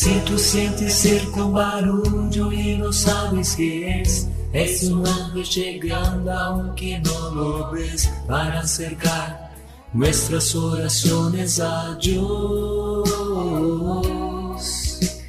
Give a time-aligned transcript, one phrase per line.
[0.00, 6.32] Si tú sientes cerca un barullo y no sabes qué es, es un ángel llegando
[6.32, 9.50] aunque no lo ves para acercar
[9.92, 13.08] nuestras oraciones a Dios.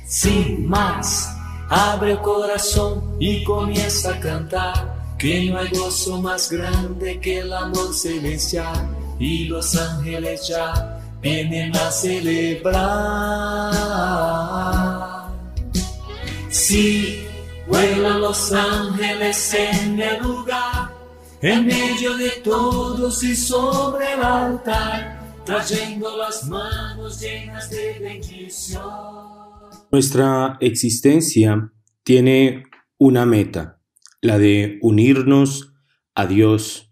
[0.05, 1.35] Sin más,
[1.67, 4.99] abre el corazón y comienza a cantar.
[5.17, 11.75] Que no hay gozo más grande que el amor celestial y los ángeles ya vienen
[11.75, 12.79] a celebrar.
[16.49, 17.25] Sí,
[17.67, 20.91] vuelan los ángeles en el lugar,
[21.41, 28.83] en medio de todos y sobre el altar, trayendo las manos llenas de bendición.
[29.91, 31.71] Nuestra existencia
[32.03, 32.63] tiene
[32.97, 33.79] una meta,
[34.21, 35.73] la de unirnos
[36.15, 36.91] a Dios,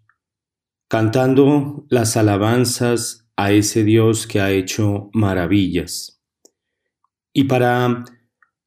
[0.88, 6.20] cantando las alabanzas a ese Dios que ha hecho maravillas.
[7.32, 8.04] Y para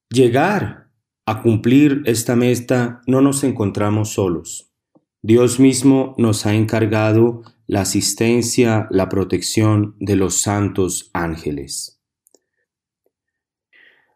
[0.10, 0.90] llegar
[1.26, 4.72] a cumplir esta meta no nos encontramos solos.
[5.22, 12.02] Dios mismo nos ha encargado la asistencia, la protección de los santos ángeles.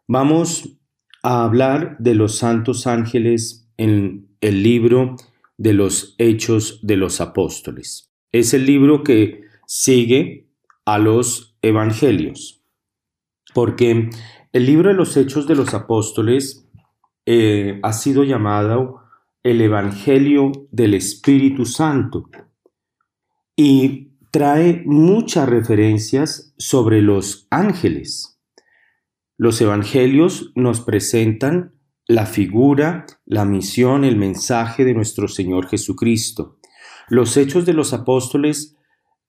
[0.08, 0.78] Vamos
[1.22, 5.16] a hablar de los santos ángeles en el libro
[5.58, 8.10] de los Hechos de los Apóstoles.
[8.32, 10.45] Es el libro que sigue
[10.86, 12.62] a los evangelios.
[13.52, 14.08] Porque
[14.52, 16.66] el libro de los Hechos de los Apóstoles
[17.26, 19.02] eh, ha sido llamado
[19.42, 22.30] el Evangelio del Espíritu Santo
[23.54, 28.40] y trae muchas referencias sobre los ángeles.
[29.38, 31.74] Los evangelios nos presentan
[32.06, 36.58] la figura, la misión, el mensaje de nuestro Señor Jesucristo.
[37.08, 38.76] Los hechos de los apóstoles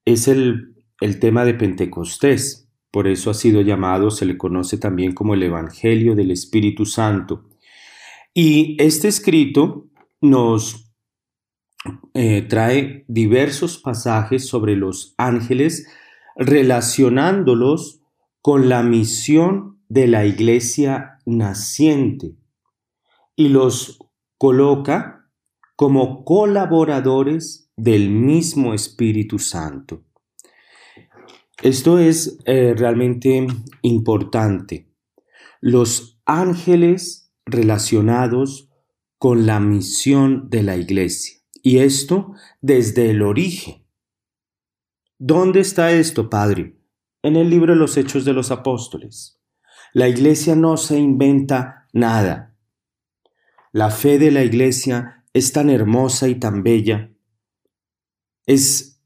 [0.05, 2.69] es el el tema de Pentecostés.
[2.91, 7.49] Por eso ha sido llamado, se le conoce también como el Evangelio del Espíritu Santo.
[8.33, 9.87] Y este escrito
[10.21, 10.91] nos
[12.13, 15.87] eh, trae diversos pasajes sobre los ángeles
[16.35, 18.01] relacionándolos
[18.41, 22.35] con la misión de la iglesia naciente
[23.35, 23.99] y los
[24.37, 25.29] coloca
[25.75, 30.03] como colaboradores del mismo Espíritu Santo.
[31.63, 33.47] Esto es eh, realmente
[33.81, 34.87] importante.
[35.59, 38.69] Los ángeles relacionados
[39.17, 41.39] con la misión de la iglesia.
[41.63, 43.85] Y esto desde el origen.
[45.17, 46.77] ¿Dónde está esto, Padre?
[47.23, 49.41] En el libro de los Hechos de los Apóstoles.
[49.93, 52.55] La iglesia no se inventa nada.
[53.71, 57.11] La fe de la iglesia es tan hermosa y tan bella.
[58.45, 58.96] Es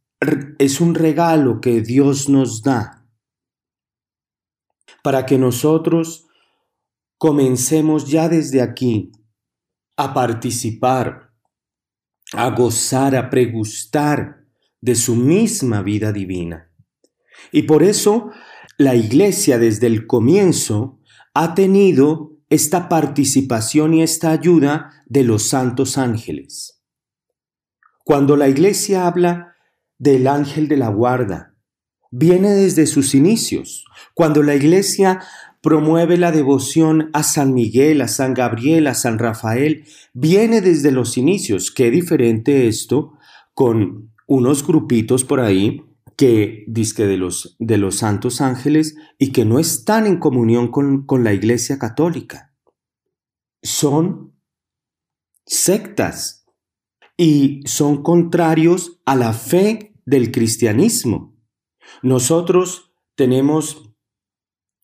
[0.59, 3.07] es un regalo que Dios nos da
[5.03, 6.27] para que nosotros
[7.17, 9.11] comencemos ya desde aquí
[9.97, 11.33] a participar,
[12.33, 14.45] a gozar, a pregustar
[14.79, 16.71] de su misma vida divina.
[17.51, 18.31] Y por eso
[18.77, 20.99] la iglesia desde el comienzo
[21.33, 26.83] ha tenido esta participación y esta ayuda de los santos ángeles.
[28.03, 29.50] Cuando la iglesia habla
[30.01, 31.53] del ángel de la guarda.
[32.09, 33.85] Viene desde sus inicios,
[34.15, 35.21] cuando la iglesia
[35.61, 41.17] promueve la devoción a San Miguel, a San Gabriel, a San Rafael, viene desde los
[41.17, 41.69] inicios.
[41.69, 43.13] Qué diferente esto
[43.53, 45.83] con unos grupitos por ahí
[46.17, 51.05] que disque de los, de los santos ángeles y que no están en comunión con,
[51.05, 52.55] con la iglesia católica.
[53.61, 54.33] Son
[55.45, 56.47] sectas
[57.15, 61.35] y son contrarios a la fe del cristianismo.
[62.01, 63.91] Nosotros tenemos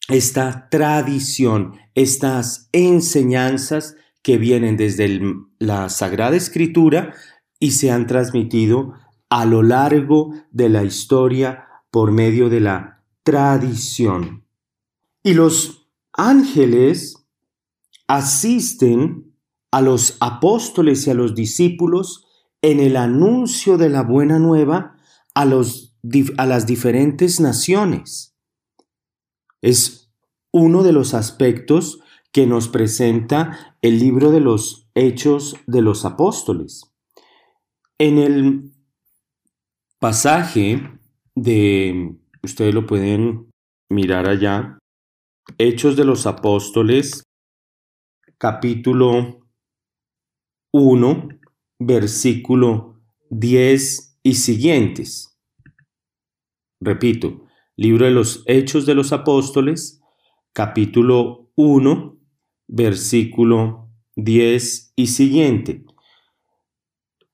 [0.10, 5.22] esta tradición, estas enseñanzas que vienen desde
[5.60, 7.14] la Sagrada Escritura
[7.60, 8.94] y se han transmitido
[9.30, 14.46] a lo largo de la historia por medio de la tradición.
[15.24, 17.28] Y los ángeles
[18.08, 19.34] asisten
[19.72, 22.26] a los apóstoles y a los discípulos
[22.62, 24.97] en el anuncio de la buena nueva
[25.38, 25.96] a, los,
[26.38, 28.36] a las diferentes naciones.
[29.62, 30.12] Es
[30.52, 32.00] uno de los aspectos
[32.32, 36.92] que nos presenta el libro de los Hechos de los Apóstoles.
[38.00, 38.72] En el
[40.00, 41.00] pasaje
[41.36, 43.52] de, ustedes lo pueden
[43.92, 44.80] mirar allá,
[45.60, 47.22] Hechos de los Apóstoles,
[48.40, 49.48] capítulo
[50.74, 51.28] 1,
[51.78, 53.00] versículo
[53.30, 55.40] 10 y siguientes.
[56.82, 57.46] Repito,
[57.78, 60.02] libro de los Hechos de los Apóstoles,
[60.52, 62.20] capítulo 1,
[62.68, 65.86] versículo 10 y siguiente.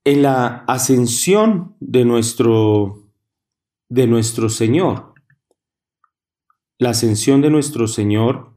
[0.04, 3.10] En la ascensión de nuestro,
[3.90, 5.16] de nuestro Señor,
[6.78, 8.56] la ascensión de nuestro Señor,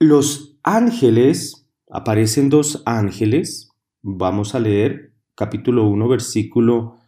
[0.00, 3.70] los ángeles, aparecen dos ángeles,
[4.02, 6.98] vamos a leer capítulo 1, versículo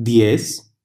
[0.00, 0.76] 10,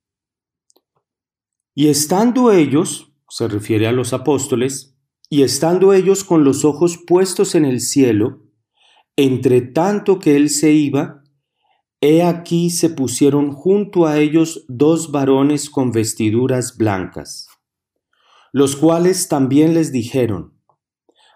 [1.76, 4.98] y estando ellos, se refiere a los apóstoles,
[5.30, 8.42] y estando ellos con los ojos puestos en el cielo,
[9.16, 11.24] entre tanto que él se iba,
[12.02, 17.48] he aquí se pusieron junto a ellos dos varones con vestiduras blancas,
[18.52, 20.60] los cuales también les dijeron,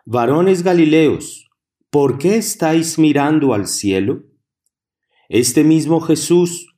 [0.03, 1.47] Varones Galileos,
[1.91, 4.23] ¿por qué estáis mirando al cielo?
[5.29, 6.76] Este mismo Jesús,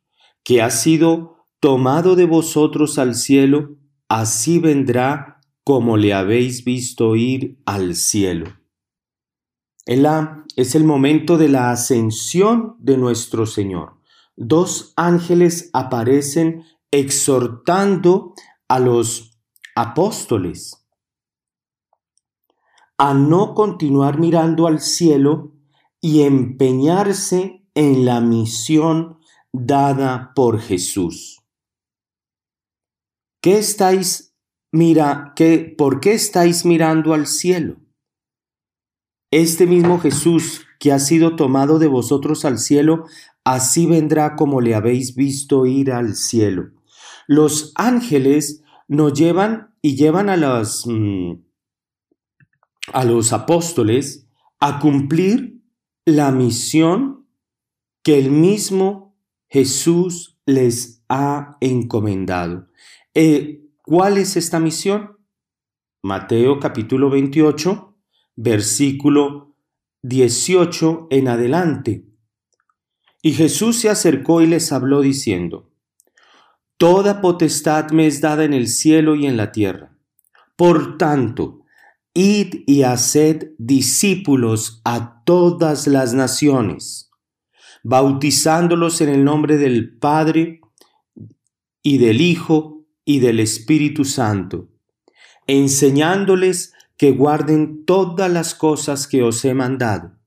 [0.50, 7.62] que ha sido tomado de vosotros al cielo, así vendrá como le habéis visto ir
[7.68, 8.48] al cielo.
[9.86, 10.08] El
[10.56, 14.00] es el momento de la ascensión de nuestro Señor.
[14.36, 18.34] Dos ángeles aparecen exhortando
[18.68, 19.40] a los
[19.76, 20.84] apóstoles
[22.98, 25.54] a no continuar mirando al cielo
[26.02, 29.19] y empeñarse en la misión
[29.54, 31.42] dada por Jesús.
[33.42, 34.36] ¿Qué estáis
[34.72, 35.34] mira,
[35.78, 37.78] por qué estáis mirando al cielo?
[39.32, 43.06] Este mismo Jesús que ha sido tomado de vosotros al cielo,
[43.44, 46.72] así vendrá como le habéis visto ir al cielo.
[47.28, 51.34] Los ángeles nos llevan y llevan a los, mm,
[52.94, 54.28] a los apóstoles
[54.60, 55.62] a cumplir
[56.06, 57.28] la misión
[58.04, 59.09] que el mismo
[59.50, 62.68] Jesús les ha encomendado.
[63.14, 65.18] Eh, ¿Cuál es esta misión?
[66.04, 67.98] Mateo capítulo 28,
[68.36, 69.56] versículo
[70.04, 72.06] 18 en adelante.
[73.22, 75.72] Y Jesús se acercó y les habló diciendo,
[76.78, 79.98] Toda potestad me es dada en el cielo y en la tierra.
[80.56, 81.66] Por tanto,
[82.14, 87.09] id y haced discípulos a todas las naciones,
[87.84, 90.62] bautizándolos en el nombre del Padre
[91.82, 94.70] y del Hijo y del Espíritu Santo,
[95.48, 100.18] enseñándoles que guarden todas las cosas que os he mandado.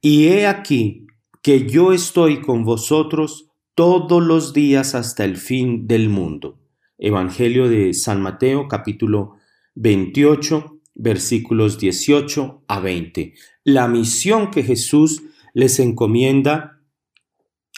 [0.00, 1.06] Y he aquí
[1.42, 6.58] que yo estoy con vosotros todos los días hasta el fin del mundo.
[6.98, 9.36] Evangelio de San Mateo capítulo
[9.74, 13.34] 28 versículos 18 a 20.
[13.64, 15.22] La misión que Jesús
[15.54, 16.80] les encomienda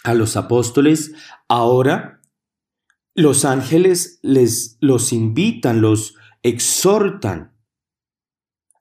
[0.05, 1.13] a los apóstoles
[1.49, 2.23] ahora
[3.15, 7.53] los ángeles les los invitan, los exhortan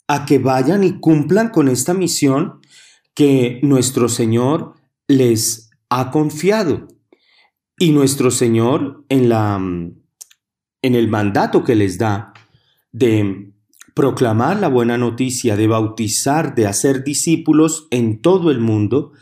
[0.08, 2.62] a que vayan y cumplan con esta misión
[3.14, 4.76] que nuestro Señor
[5.08, 6.88] les ha confiado.
[7.78, 9.60] Y nuestro Señor en la
[10.84, 12.34] en el mandato que les da
[12.92, 13.51] de
[13.94, 19.14] proclamar la buena noticia, de bautizar, de hacer discípulos en todo el mundo,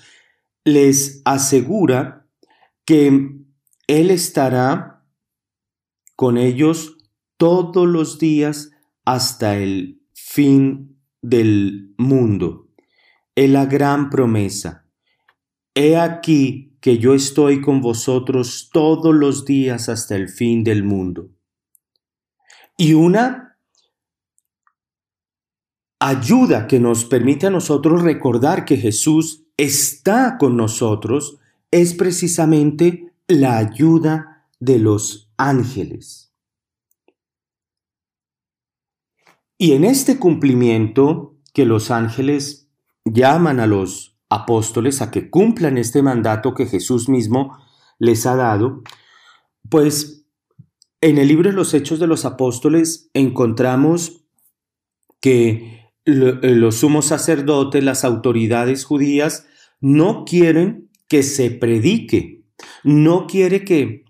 [0.64, 2.28] les asegura
[2.86, 3.32] que
[3.88, 5.06] Él estará
[6.16, 6.98] con ellos
[7.38, 8.72] todos los días
[9.06, 12.68] hasta el fin del mundo.
[13.36, 14.86] Es la gran promesa.
[15.74, 21.30] He aquí que yo estoy con vosotros todos los días hasta el fin del mundo.
[22.78, 23.49] Y una
[26.10, 31.38] ayuda que nos permite a nosotros recordar que Jesús está con nosotros
[31.72, 36.34] es precisamente la ayuda de los ángeles.
[39.58, 42.70] Y en este cumplimiento que los ángeles
[43.06, 47.58] llaman a los apóstoles a que cumplan este mandato que Jesús mismo
[48.00, 48.84] les ha dado,
[49.70, 50.26] pues
[51.02, 54.24] en el libro de los Hechos de los Apóstoles encontramos
[55.20, 55.79] que
[56.10, 59.48] los sumos sacerdotes, las autoridades judías,
[59.82, 62.44] no quieren que se predique,
[62.84, 64.06] no quiere que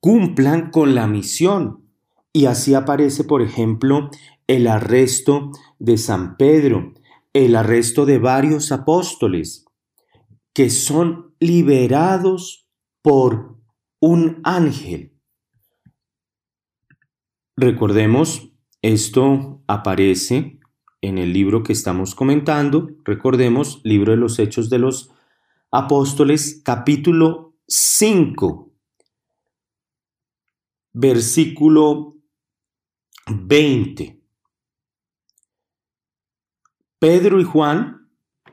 [0.00, 1.86] cumplan con la misión.
[2.32, 4.10] Y así aparece, por ejemplo,
[4.46, 6.94] el arresto de San Pedro,
[7.32, 9.64] el arresto de varios apóstoles,
[10.52, 12.68] que son liberados
[13.02, 13.56] por
[14.00, 15.14] un ángel.
[17.56, 20.59] Recordemos, esto aparece
[21.02, 25.10] en el libro que estamos comentando, recordemos, libro de los Hechos de los
[25.70, 28.72] Apóstoles, capítulo 5,
[30.92, 32.16] versículo
[33.26, 34.20] 20.
[36.98, 38.10] Pedro y Juan,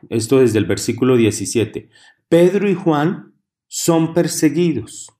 [0.09, 1.89] esto desde el versículo 17,
[2.29, 3.33] Pedro y Juan
[3.67, 5.11] son perseguidos.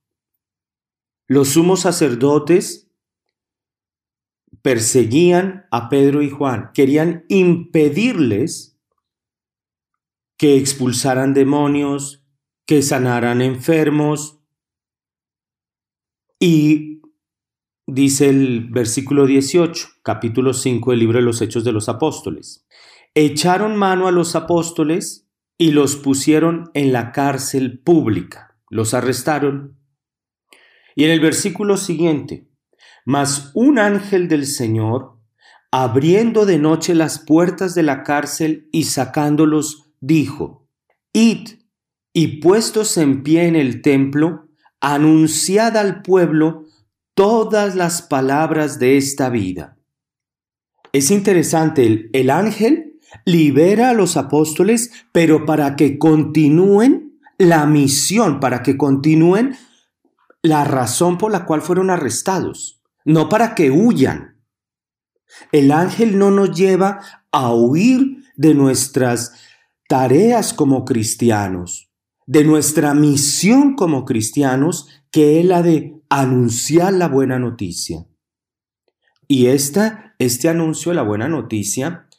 [1.28, 2.87] Los sumos sacerdotes
[4.62, 8.78] perseguían a Pedro y Juan, querían impedirles
[10.38, 12.24] que expulsaran demonios,
[12.66, 14.40] que sanaran enfermos.
[16.40, 17.02] Y
[17.88, 22.68] dice el versículo 18, capítulo 5 del libro de los Hechos de los Apóstoles.
[23.16, 28.60] Echaron mano a los apóstoles y los pusieron en la cárcel pública.
[28.70, 29.78] Los arrestaron
[30.98, 32.47] y en el versículo siguiente,
[33.08, 35.18] mas un ángel del Señor,
[35.72, 40.68] abriendo de noche las puertas de la cárcel y sacándolos, dijo,
[41.14, 41.52] Id
[42.12, 44.50] y puestos en pie en el templo,
[44.82, 46.66] anunciad al pueblo
[47.14, 49.78] todas las palabras de esta vida.
[50.92, 58.42] Es interesante, el, el ángel libera a los apóstoles, pero para que continúen la misión,
[58.42, 59.56] para que continúen
[60.42, 62.77] la razón por la cual fueron arrestados,
[63.08, 64.36] no para que huyan.
[65.54, 67.00] El ángel no nos lleva
[67.32, 69.32] a huir de nuestras
[69.88, 71.90] tareas como cristianos,
[72.26, 78.06] de nuestra misión como cristianos, que es la de anunciar la buena noticia.
[79.26, 82.10] Y este anuncio de la buena noticia,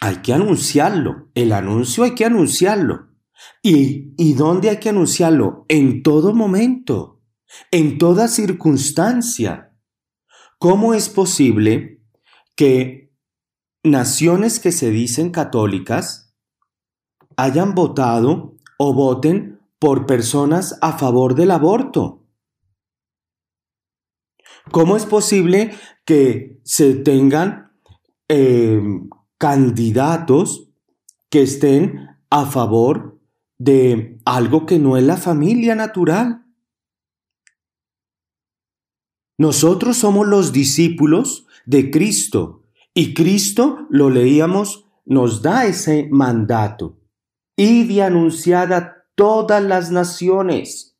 [0.00, 1.30] hay que anunciarlo.
[1.34, 3.12] El anuncio hay que anunciarlo.
[3.62, 5.66] ¿Y, ¿Y dónde hay que anunciarlo?
[5.68, 7.15] En todo momento,
[7.70, 9.72] en toda circunstancia.
[10.58, 12.02] ¿Cómo es posible
[12.54, 13.12] que
[13.82, 16.34] naciones que se dicen católicas
[17.36, 22.24] hayan votado o voten por personas a favor del aborto?
[24.72, 25.74] ¿Cómo es posible
[26.04, 27.72] que se tengan
[28.28, 28.82] eh,
[29.38, 30.70] candidatos
[31.30, 33.20] que estén a favor
[33.58, 36.45] de algo que no es la familia natural.
[39.38, 42.62] Nosotros somos los discípulos de Cristo
[42.94, 46.98] y Cristo, lo leíamos, nos da ese mandato.
[47.56, 50.96] Y de anunciar a todas las naciones.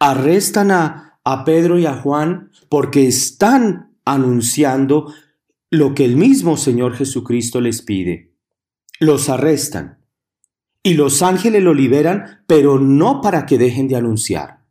[0.00, 5.12] Arrestan a Pedro y a Juan porque están anunciando
[5.70, 8.34] lo que el mismo Señor Jesucristo les pide.
[9.00, 9.98] Los arrestan
[10.82, 14.64] y los ángeles lo liberan, pero no para que dejen de anunciar.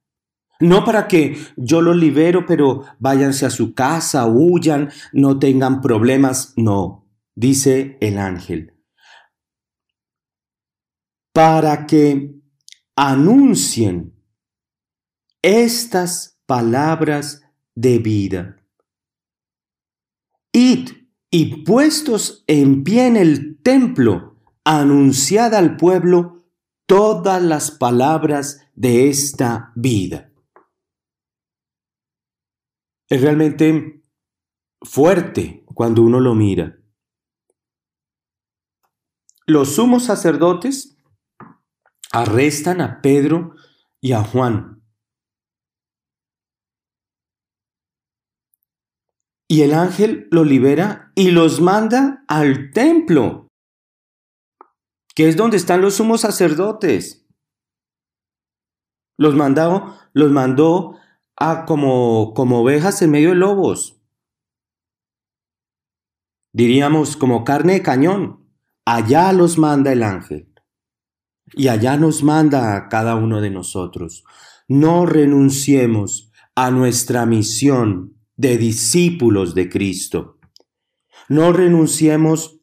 [0.60, 6.54] No para que yo los libero, pero váyanse a su casa, huyan, no tengan problemas.
[6.56, 8.74] No, dice el ángel.
[11.34, 12.36] Para que
[12.96, 14.16] anuncien
[15.44, 17.44] estas palabras
[17.76, 18.58] de vida.
[20.52, 20.90] Id
[21.30, 26.38] y puestos en pie en el templo, anunciad al pueblo
[26.88, 30.32] todas las palabras de esta vida.
[33.10, 34.04] Es realmente
[34.82, 36.78] fuerte cuando uno lo mira.
[39.46, 40.98] Los sumos sacerdotes
[42.12, 43.56] arrestan a Pedro
[44.02, 44.84] y a Juan.
[49.50, 53.48] Y el ángel los libera y los manda al templo
[55.18, 57.28] que es donde están los sumos sacerdotes.
[59.18, 60.96] Los mandó, los mandó
[61.38, 64.02] a como, como ovejas en medio de lobos.
[66.54, 68.50] Diríamos como carne de cañón.
[68.86, 70.54] Allá los manda el ángel.
[71.54, 74.24] Y allá nos manda a cada uno de nosotros.
[74.68, 80.40] No renunciemos a nuestra misión de discípulos de Cristo.
[81.30, 82.62] No renunciemos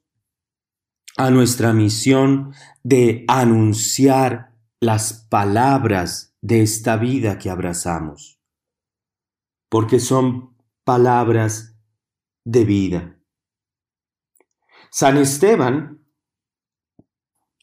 [1.16, 2.52] a nuestra misión
[2.82, 8.40] de anunciar las palabras de esta vida que abrazamos,
[9.68, 11.76] porque son palabras
[12.44, 13.20] de vida.
[14.90, 16.04] San Esteban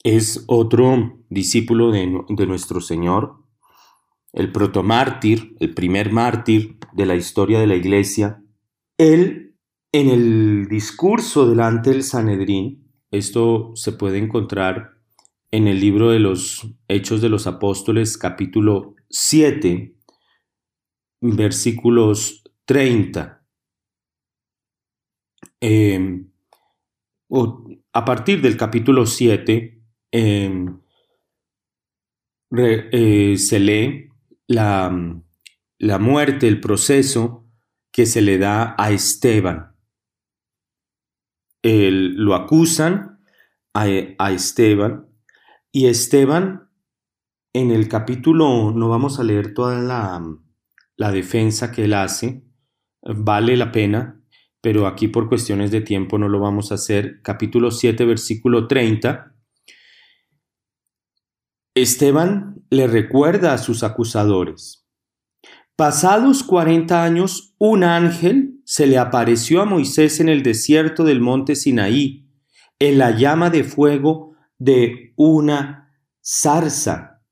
[0.04, 3.46] es otro discípulo de, de nuestro Señor,
[4.34, 8.44] el protomártir, el primer mártir de la historia de la iglesia.
[8.98, 9.58] Él,
[9.92, 14.92] en el discurso delante del Sanedrín, esto se puede encontrar
[15.52, 19.96] en el libro de los Hechos de los Apóstoles capítulo 7,
[21.22, 23.46] versículos 30.
[25.62, 26.32] Em,
[27.94, 30.80] a partir del capítulo 7 em,
[32.58, 34.10] eh, se lee
[34.48, 34.92] la,
[35.78, 37.48] la muerte, el proceso
[37.92, 39.76] que se le da a Esteban.
[41.64, 43.20] lo acusan
[43.74, 43.86] a,
[44.18, 45.08] a Esteban
[45.72, 46.70] y Esteban
[47.54, 50.22] en el capítulo, no vamos a leer toda la,
[51.02, 52.44] la defensa que él hace,
[53.02, 54.22] vale la pena,
[54.62, 57.24] pero aquí por cuestiones de tiempo no lo vamos a hacer.
[57.24, 59.34] Capítulo 7, versículo 30.
[61.74, 64.88] Esteban le recuerda a sus acusadores.
[65.76, 71.56] Pasados 40 años, un ángel se le apareció a Moisés en el desierto del monte
[71.56, 72.30] Sinaí,
[72.78, 75.92] en la llama de fuego de una
[76.24, 77.24] zarza.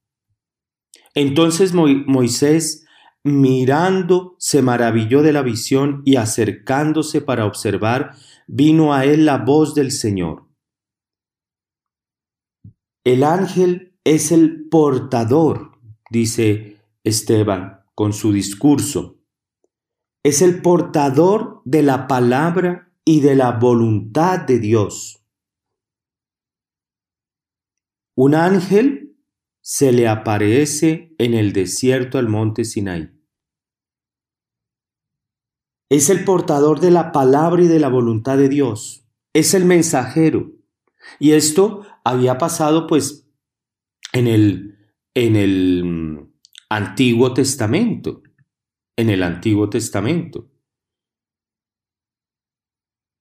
[1.14, 2.88] Entonces Moisés
[3.30, 8.16] mirando, se maravilló de la visión y acercándose para observar,
[8.48, 10.48] vino a él la voz del Señor.
[13.04, 19.20] El ángel es el portador, dice Esteban con su discurso.
[20.24, 25.24] Es el portador de la palabra y de la voluntad de Dios.
[28.16, 29.18] Un ángel
[29.62, 33.19] se le aparece en el desierto al monte Sinaí.
[35.90, 39.08] Es el portador de la palabra y de la voluntad de Dios.
[39.34, 40.52] Es el mensajero.
[41.20, 43.28] Y esto había pasado pues
[44.14, 44.78] en el,
[45.16, 46.34] en el mm,
[46.70, 48.22] Antiguo Testamento.
[48.96, 50.48] En el Antiguo Testamento.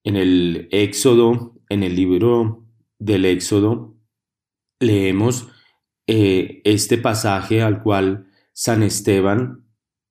[0.03, 2.65] En el Éxodo, en el libro
[2.99, 3.95] del Éxodo,
[4.79, 5.47] leemos
[6.07, 9.65] eh, este pasaje al cual San Esteban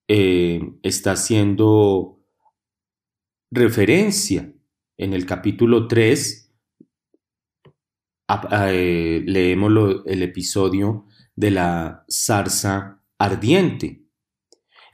[0.09, 2.18] eh, está haciendo
[3.51, 4.53] referencia
[4.97, 6.55] en el capítulo 3,
[8.71, 14.05] eh, leemos el episodio de la zarza ardiente.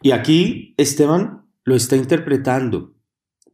[0.03, 2.95] Y aquí Esteban lo está interpretando.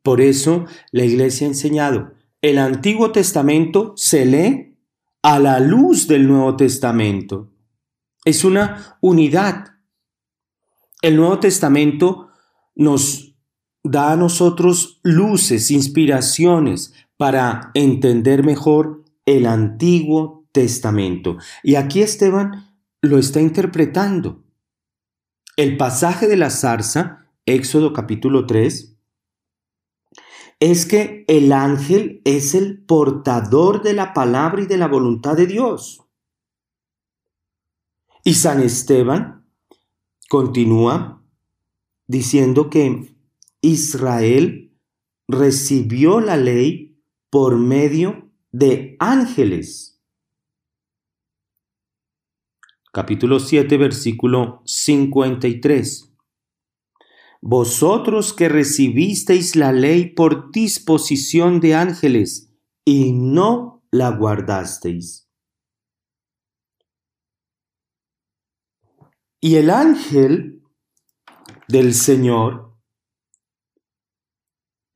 [0.03, 4.79] Por eso la iglesia ha enseñado, el Antiguo Testamento se lee
[5.23, 7.53] a la luz del Nuevo Testamento.
[8.25, 9.77] Es una unidad.
[11.03, 12.29] El Nuevo Testamento
[12.75, 13.30] nos
[13.83, 21.37] da a nosotros luces, inspiraciones para entender mejor el Antiguo Testamento.
[21.62, 24.43] Y aquí Esteban lo está interpretando.
[25.57, 28.97] El pasaje de la zarza, Éxodo capítulo 3,
[30.61, 35.47] es que el ángel es el portador de la palabra y de la voluntad de
[35.47, 36.03] Dios.
[38.25, 39.47] Y San Esteban
[40.29, 41.23] continúa
[42.07, 43.10] diciendo que
[43.62, 44.75] Israel
[45.29, 46.99] recibió la ley
[47.31, 50.01] por medio de ángeles.
[52.92, 56.12] Capítulo 7, versículo 53.
[57.42, 62.53] Vosotros que recibisteis la ley por disposición de ángeles
[62.85, 65.29] y no la guardasteis.
[69.40, 70.62] Y el ángel
[71.68, 72.70] del Señor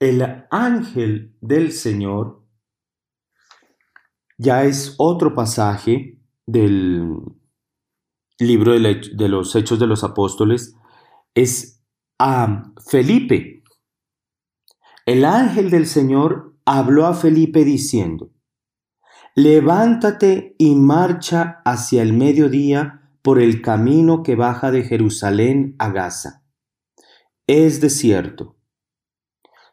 [0.05, 2.45] el ángel del Señor
[4.37, 7.17] ya es otro pasaje del
[8.39, 10.77] libro de los Hechos de los Apóstoles,
[11.35, 11.83] es
[12.19, 13.63] a Felipe.
[15.07, 18.31] El ángel del Señor habló a Felipe diciendo,
[19.35, 26.45] Levántate y marcha hacia el mediodía por el camino que baja de Jerusalén a Gaza.
[27.47, 28.54] Es desierto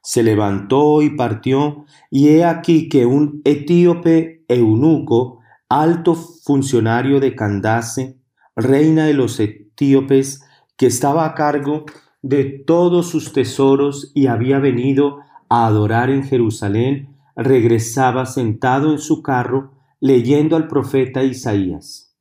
[0.02, 8.20] se levantó y partió, y he aquí que un etíope eunuco, alto funcionario de Candace,
[8.56, 10.44] reina de los etíopes,
[10.78, 11.86] que estaba a cargo
[12.22, 19.22] de todos sus tesoros y había venido a adorar en Jerusalén, regresaba sentado en su
[19.22, 22.18] carro leyendo al profeta Isaías.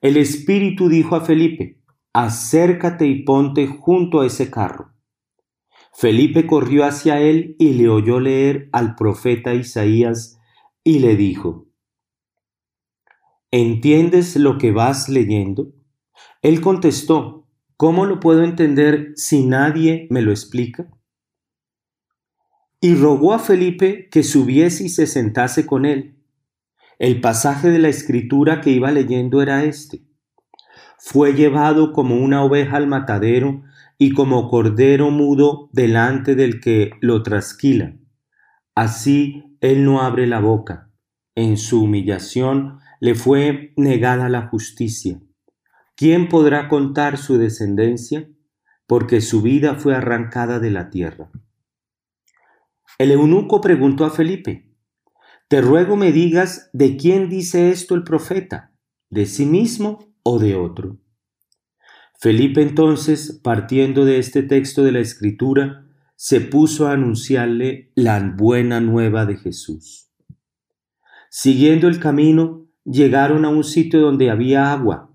[0.00, 1.80] El Espíritu dijo a Felipe,
[2.12, 4.93] acércate y ponte junto a ese carro.
[5.96, 10.40] Felipe corrió hacia él y le oyó leer al profeta Isaías
[10.82, 11.68] y le dijo,
[13.52, 15.72] ¿Entiendes lo que vas leyendo?
[16.42, 20.88] Él contestó, ¿cómo lo puedo entender si nadie me lo explica?
[22.80, 26.18] Y rogó a Felipe que subiese y se sentase con él.
[26.98, 30.02] El pasaje de la escritura que iba leyendo era este.
[30.98, 33.62] Fue llevado como una oveja al matadero
[33.98, 37.96] y como cordero mudo delante del que lo trasquila.
[38.74, 40.90] Así él no abre la boca.
[41.34, 45.20] En su humillación le fue negada la justicia.
[45.96, 48.28] ¿Quién podrá contar su descendencia?
[48.86, 51.30] Porque su vida fue arrancada de la tierra.
[52.98, 54.70] El eunuco preguntó a Felipe,
[55.48, 58.72] te ruego me digas de quién dice esto el profeta,
[59.10, 60.98] de sí mismo o de otro.
[62.18, 68.80] Felipe entonces, partiendo de este texto de la Escritura, se puso a anunciarle la buena
[68.80, 70.10] nueva de Jesús.
[71.30, 75.10] Siguiendo el camino, llegaron a un sitio donde había agua.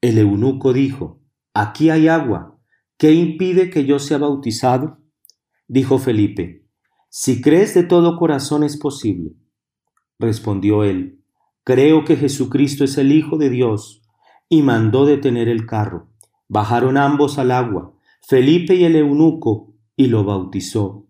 [0.00, 1.20] El eunuco dijo,
[1.52, 2.58] Aquí hay agua,
[2.96, 5.00] ¿qué impide que yo sea bautizado?
[5.66, 6.66] Dijo Felipe,
[7.08, 9.32] Si crees de todo corazón es posible.
[10.18, 11.20] Respondió él,
[11.64, 14.02] Creo que Jesucristo es el Hijo de Dios,
[14.48, 16.08] y mandó detener el carro.
[16.48, 21.06] Bajaron ambos al agua, Felipe y el eunuco, y lo bautizó.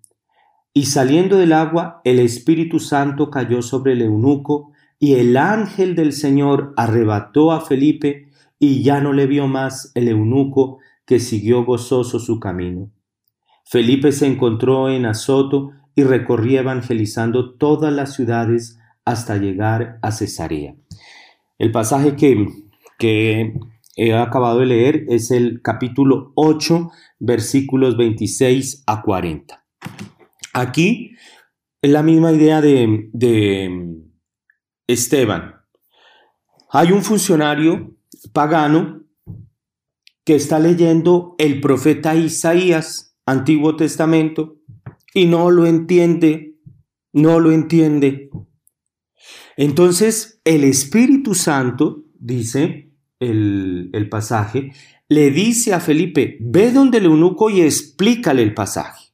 [0.72, 6.12] Y saliendo del agua, el Espíritu Santo cayó sobre el eunuco, y el ángel del
[6.12, 12.18] Señor arrebató a Felipe, y ya no le vio más el eunuco, que siguió gozoso
[12.18, 12.90] su camino.
[13.64, 20.74] Felipe se encontró en Azoto y recorría evangelizando todas las ciudades hasta llegar a Cesarea.
[21.58, 22.46] El pasaje que,
[22.98, 23.58] que
[23.96, 29.64] he acabado de leer es el capítulo 8, versículos 26 a 40.
[30.52, 31.12] Aquí
[31.80, 33.96] es la misma idea de, de
[34.86, 35.54] Esteban.
[36.70, 37.96] Hay un funcionario
[38.32, 39.02] pagano
[40.24, 44.58] que está leyendo el profeta Isaías, Antiguo Testamento,
[45.14, 46.58] y no lo entiende,
[47.14, 48.28] no lo entiende.
[49.56, 52.85] Entonces, el Espíritu Santo, dice
[53.20, 54.72] el, el pasaje,
[55.08, 59.12] le dice a Felipe, ve donde el eunuco y explícale el pasaje.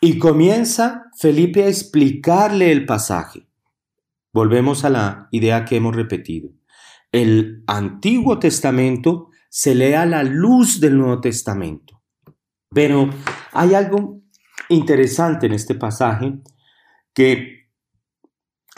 [0.00, 3.46] Y comienza Felipe a explicarle el pasaje.
[4.32, 6.50] Volvemos a la idea que hemos repetido.
[7.12, 12.02] El Antiguo Testamento se lee a la luz del Nuevo Testamento.
[12.70, 13.10] Pero
[13.52, 14.22] hay algo
[14.70, 16.38] interesante en este pasaje
[17.12, 17.61] que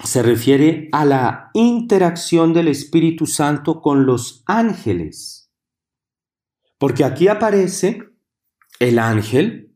[0.02, 5.52] se refiere a la interacción del Espíritu Santo con los ángeles.
[6.78, 8.02] Porque aquí aparece
[8.80, 9.72] el ángel,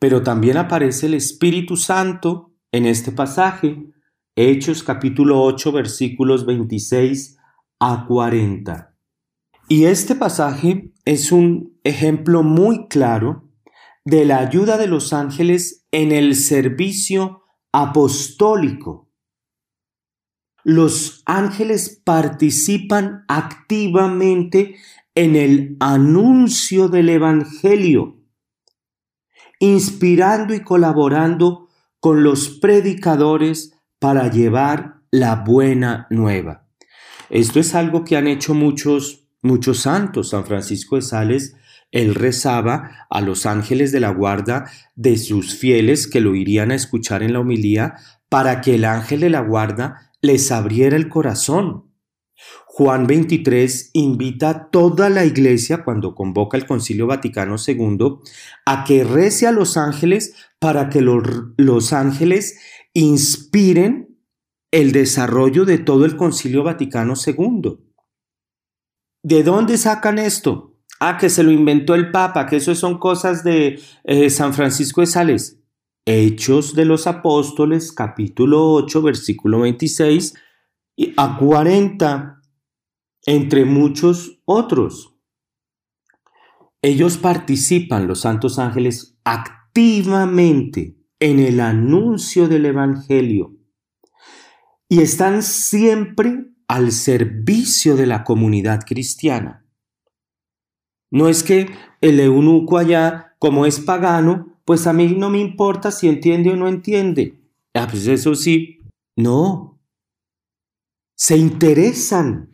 [0.00, 3.84] pero también aparece el Espíritu Santo en este pasaje,
[4.34, 7.38] Hechos capítulo 8 versículos 26
[7.80, 8.94] a 40.
[9.68, 13.48] Y este pasaje es un ejemplo muy claro
[14.04, 19.07] de la ayuda de los ángeles en el servicio apostólico
[20.68, 24.76] los ángeles participan activamente
[25.14, 28.18] en el anuncio del Evangelio,
[29.60, 31.68] inspirando y colaborando
[32.00, 36.68] con los predicadores para llevar la buena nueva.
[37.30, 40.28] Esto es algo que han hecho muchos, muchos santos.
[40.28, 41.56] San Francisco de Sales,
[41.92, 46.74] él rezaba a los ángeles de la guarda de sus fieles que lo irían a
[46.74, 47.94] escuchar en la homilía
[48.28, 51.88] para que el ángel de la guarda les abriera el corazón.
[52.66, 58.20] Juan 23 invita a toda la iglesia cuando convoca el Concilio Vaticano II
[58.66, 62.60] a que rece a los ángeles para que los, ángeles
[62.94, 64.16] inspiren
[64.70, 67.78] el desarrollo de todo el Concilio Vaticano II.
[69.24, 70.76] ¿De dónde sacan esto?
[71.00, 75.00] Ah, que se lo inventó el Papa, que eso son cosas de eh, San Francisco
[75.00, 75.57] de Sales.
[76.10, 80.32] Hechos de los Apóstoles, capítulo 8, versículo 26
[81.18, 82.40] a 40,
[83.26, 85.18] entre muchos otros.
[86.80, 93.58] Ellos participan, los santos ángeles, activamente en el anuncio del Evangelio
[94.88, 99.66] y están siempre al servicio de la comunidad cristiana.
[101.10, 101.68] No es que
[102.00, 106.56] el eunuco allá, como es pagano, pues a mí no me importa si entiende o
[106.56, 107.40] no entiende.
[107.72, 108.80] Ah, pues eso sí,
[109.16, 109.80] no.
[111.14, 112.50] Se interesan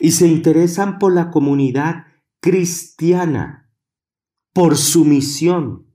[0.00, 2.04] y se interesan por la comunidad
[2.40, 3.72] cristiana,
[4.52, 5.86] por su misión,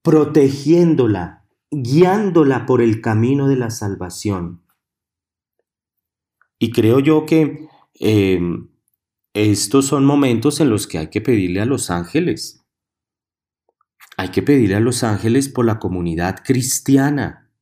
[0.00, 4.62] protegiéndola, guiándola por el camino de la salvación.
[6.58, 7.68] Y creo yo que
[8.00, 8.40] eh,
[9.34, 12.64] estos son momentos en los que hay que pedirle a los ángeles
[14.18, 17.52] hay que pedirle a los ángeles por la comunidad cristiana.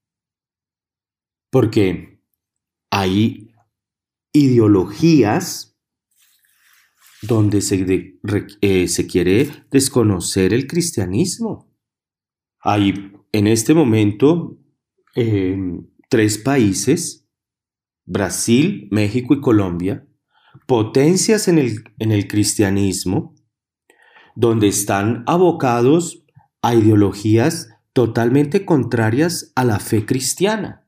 [1.50, 2.22] Porque
[2.90, 3.54] hay
[4.32, 5.76] ideologías
[7.20, 8.18] donde se,
[8.62, 11.70] eh, se quiere desconocer el cristianismo.
[12.60, 14.58] Hay en este momento
[15.14, 17.28] em, tres países,
[18.06, 20.08] Brasil, México y Colombia,
[20.66, 23.34] potencias en el, en el cristianismo,
[24.34, 26.22] donde están abocados
[26.66, 30.84] a ideologías totalmente contrarias a la fe cristiana.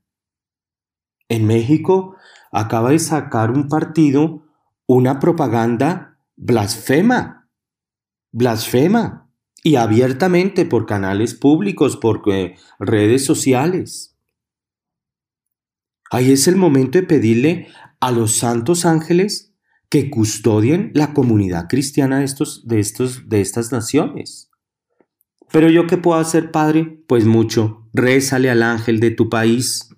[1.28, 2.16] En México
[2.50, 4.42] acaba de sacar un partido
[4.86, 7.48] una propaganda blasfema,
[8.32, 9.30] blasfema,
[9.62, 14.16] y abiertamente por canales públicos, por eh, redes sociales.
[16.10, 17.68] Ahí es el momento de pedirle
[18.00, 19.54] a los santos ángeles
[19.88, 24.48] que custodien la comunidad cristiana de, estos, de, estos, de estas naciones.
[25.52, 27.02] Pero yo qué puedo hacer, Padre?
[27.06, 27.88] Pues mucho.
[27.92, 29.94] Rézale al ángel de tu país.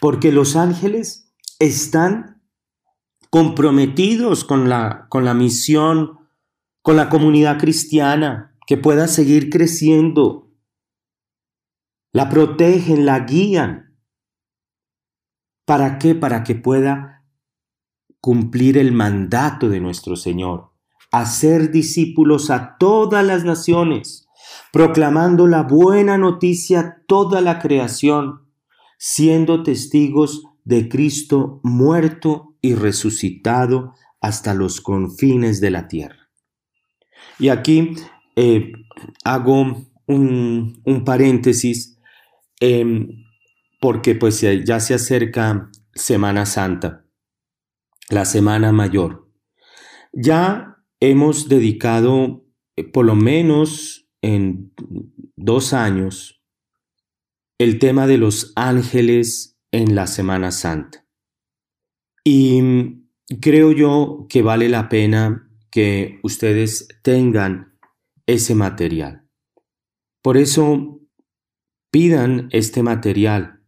[0.00, 2.42] Porque los ángeles están
[3.30, 6.18] comprometidos con la, con la misión,
[6.82, 10.50] con la comunidad cristiana, que pueda seguir creciendo.
[12.12, 13.96] La protegen, la guían.
[15.64, 16.14] ¿Para qué?
[16.14, 17.12] Para que pueda
[18.22, 20.70] cumplir el mandato de nuestro Señor,
[21.10, 24.21] hacer discípulos a todas las naciones,
[24.72, 28.48] proclamando la buena noticia a toda la creación,
[28.98, 36.30] siendo testigos de Cristo muerto y resucitado hasta los confines de la tierra.
[37.38, 37.94] Y aquí
[38.34, 38.72] eh,
[39.24, 41.98] hago un, paréntesis
[42.60, 43.08] em,
[43.80, 47.04] porque pues ya se acerca Semana Santa,
[48.08, 49.28] la Semana Mayor.
[50.12, 54.72] Ya hemos dedicado eh, por lo menos en
[55.36, 56.42] dos años
[57.58, 61.06] el tema de los ángeles en la Semana Santa.
[62.24, 62.62] Y
[63.40, 67.78] creo yo que vale la pena que ustedes tengan
[68.26, 69.28] ese material.
[70.22, 71.00] Por eso
[71.90, 73.62] pidan este material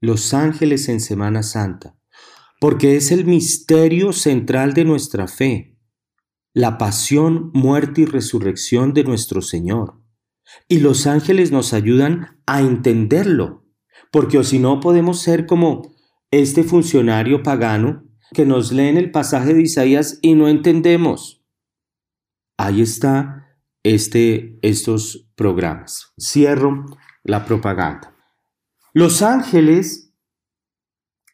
[0.00, 1.96] los ángeles en Semana Santa,
[2.60, 5.77] porque es el misterio central de nuestra fe,
[6.58, 10.02] la pasión, muerte y resurrección de nuestro Señor.
[10.66, 13.64] Y los ángeles nos ayudan a entenderlo,
[14.10, 15.94] porque o si no podemos ser como
[16.32, 18.02] este funcionario pagano
[18.34, 21.44] que nos lee en el pasaje de Isaías y no entendemos.
[22.56, 26.12] Ahí está este, estos programas.
[26.20, 26.86] Cierro
[27.22, 28.16] la propaganda.
[28.92, 30.12] Los ángeles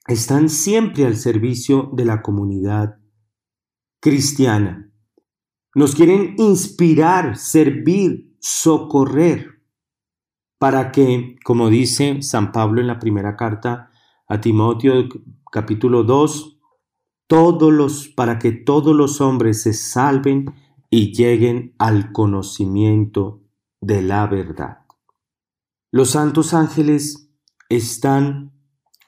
[0.06, 2.98] están siempre al servicio de la comunidad
[4.00, 4.90] cristiana.
[5.74, 9.62] Nos quieren inspirar, servir, socorrer,
[10.58, 13.90] para que, como dice San Pablo en la primera carta
[14.28, 15.08] a Timoteo
[15.50, 16.58] capítulo 2,
[17.26, 20.54] todos los, para que todos los hombres se salven
[20.90, 23.42] y lleguen al conocimiento
[23.80, 24.78] de la verdad.
[25.90, 27.30] Los santos ángeles
[27.68, 28.52] están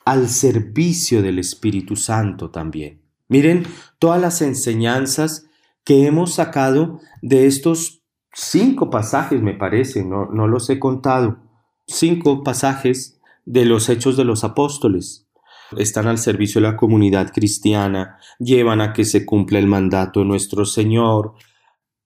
[0.05, 3.03] al servicio del Espíritu Santo también.
[3.29, 3.67] Miren
[3.99, 5.47] todas las enseñanzas
[5.87, 8.03] que hemos sacado de estos
[8.35, 11.39] cinco pasajes, me parece, no, no los he contado,
[11.87, 15.29] cinco pasajes de los hechos de los apóstoles.
[15.77, 20.27] Están al servicio de la comunidad cristiana, llevan a que se cumpla el mandato de
[20.27, 21.35] nuestro Señor,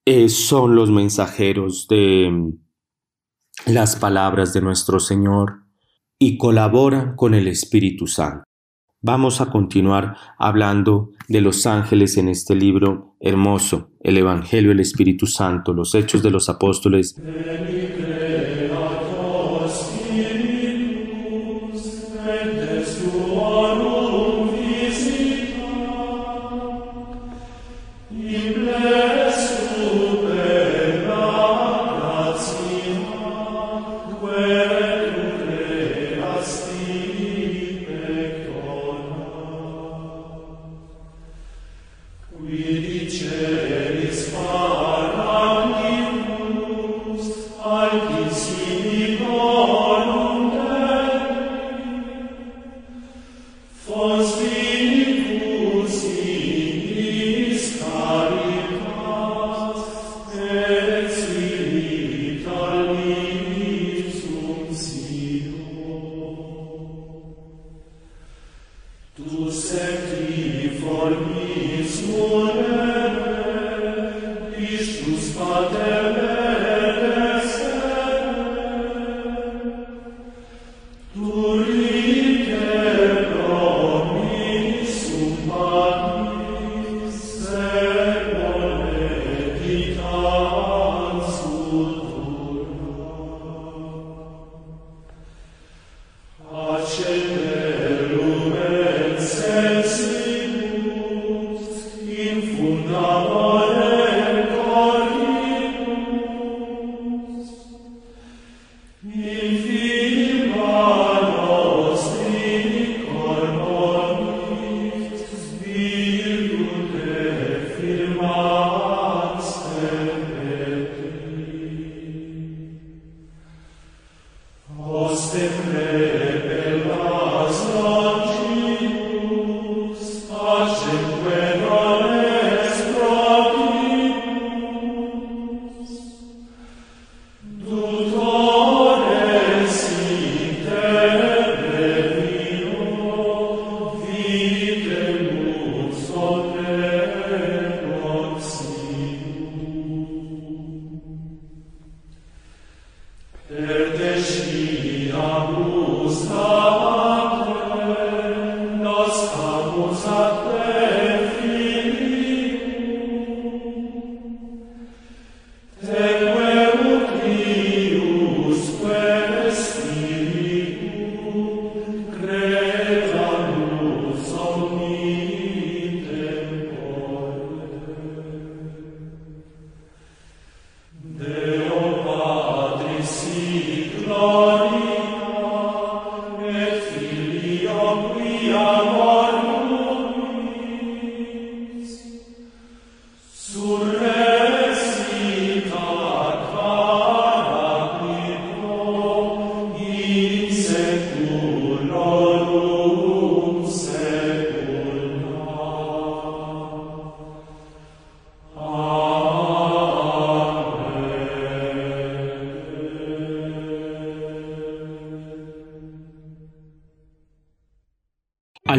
[0.05, 5.63] eh, son los mensajeros de mm, las palabras de nuestro Señor
[6.19, 8.43] y colaboran con el Espíritu Santo.
[9.03, 15.25] Vamos a continuar hablando de los ángeles en este libro hermoso, el Evangelio del Espíritu
[15.25, 17.15] Santo, los Hechos de los Apóstoles.
[53.91, 53.97] Tu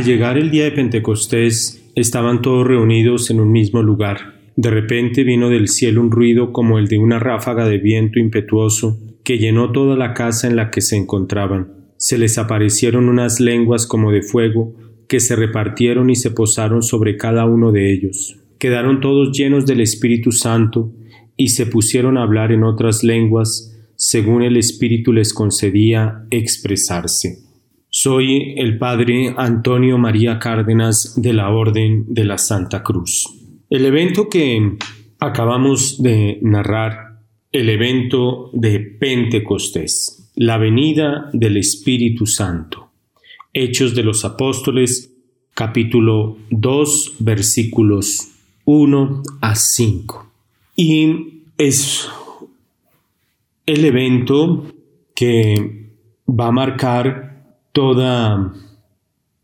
[0.02, 4.34] Al llegar el día de Pentecostés, estaban todos reunidos en un mismo lugar.
[4.56, 8.98] De repente vino del cielo un ruido como el de una ráfaga de viento impetuoso
[9.22, 11.68] que llenó toda la casa en la que se encontraban.
[11.98, 14.74] Se les aparecieron unas lenguas como de fuego
[15.06, 18.40] que se repartieron y se posaron sobre cada uno de ellos.
[18.58, 20.92] Quedaron todos llenos del Espíritu Santo
[21.36, 27.51] y se pusieron a hablar en otras lenguas según el Espíritu les concedía expresarse.
[27.94, 33.28] Soy el padre Antonio María Cárdenas de la Orden de la Santa Cruz.
[33.68, 34.78] El evento que
[35.20, 37.20] acabamos de narrar,
[37.52, 42.88] el evento de Pentecostés, la venida del Espíritu Santo.
[43.52, 45.12] Hechos de los Apóstoles,
[45.52, 48.26] capítulo 2, versículos
[48.64, 50.32] 1 a 5.
[50.76, 52.08] Y es
[53.66, 54.64] el evento
[55.14, 55.90] que
[56.26, 57.31] va a marcar
[57.72, 58.54] toda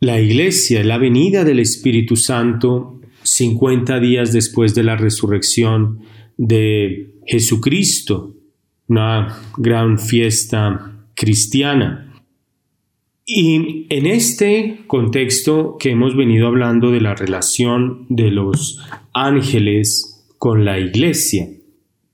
[0.01, 6.01] la iglesia, la venida del Espíritu Santo 50 días después de la resurrección
[6.37, 8.35] de Jesucristo,
[8.87, 12.23] una gran fiesta cristiana.
[13.27, 18.81] Y en este contexto que hemos venido hablando de la relación de los
[19.13, 21.49] ángeles con la iglesia,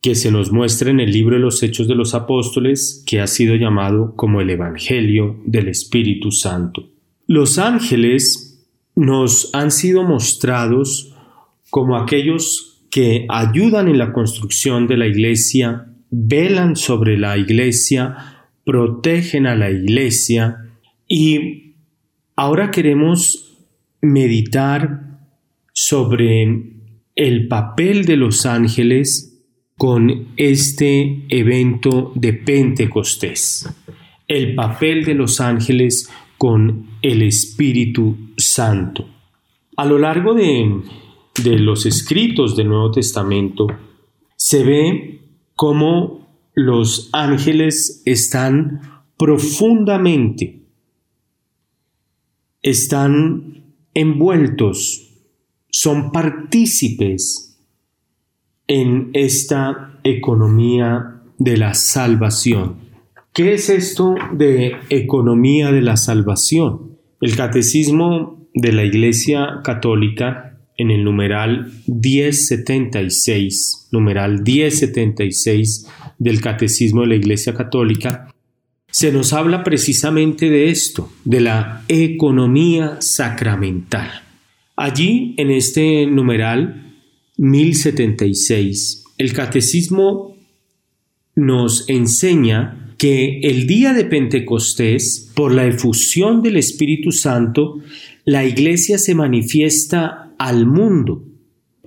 [0.05, 3.27] que se nos muestra en el libro de los Hechos de los Apóstoles, que ha
[3.27, 6.91] sido llamado como el Evangelio del Espíritu Santo.
[7.27, 8.63] Los ángeles
[8.95, 11.17] nos han sido mostrados
[11.71, 18.15] como aquellos que ayudan en la construcción de la iglesia, velan sobre la iglesia,
[18.63, 20.77] protegen a la iglesia
[21.09, 21.77] y
[22.37, 23.57] ahora queremos
[24.03, 25.19] meditar
[25.73, 26.75] sobre
[27.15, 29.31] el papel de los ángeles
[29.77, 33.69] con este evento de Pentecostés,
[34.29, 36.09] el papel de los ángeles
[36.39, 39.09] con el Espíritu Santo.
[39.77, 40.83] A lo largo de,
[41.59, 43.67] los escritos del Nuevo Testamento
[44.37, 45.21] se ve
[45.57, 50.63] cómo los ángeles están profundamente,
[52.63, 55.11] están envueltos,
[55.71, 57.54] son partícipes
[58.67, 62.77] en esta economía de la salvación.
[63.33, 66.99] ¿Qué es esto de economía de la salvación?
[67.21, 75.89] El catecismo de la Iglesia Católica en el numeral 1076, numeral 1076
[76.19, 78.29] del catecismo de la Iglesia Católica,
[78.91, 84.23] se nos habla precisamente de esto, de la economía sacramental.
[84.77, 86.84] Allí, en este numeral,
[87.37, 90.37] 1076, el catecismo
[91.35, 97.81] nos enseña que el día de Pentecostés, por la efusión del Espíritu Santo,
[98.25, 101.25] la Iglesia se manifiesta al mundo.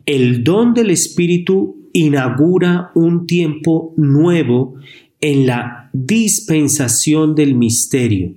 [0.05, 4.75] El don del Espíritu inaugura un tiempo nuevo
[5.21, 8.33] en la dispensación del misterio,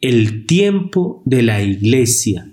[0.00, 2.50] el tiempo de la Iglesia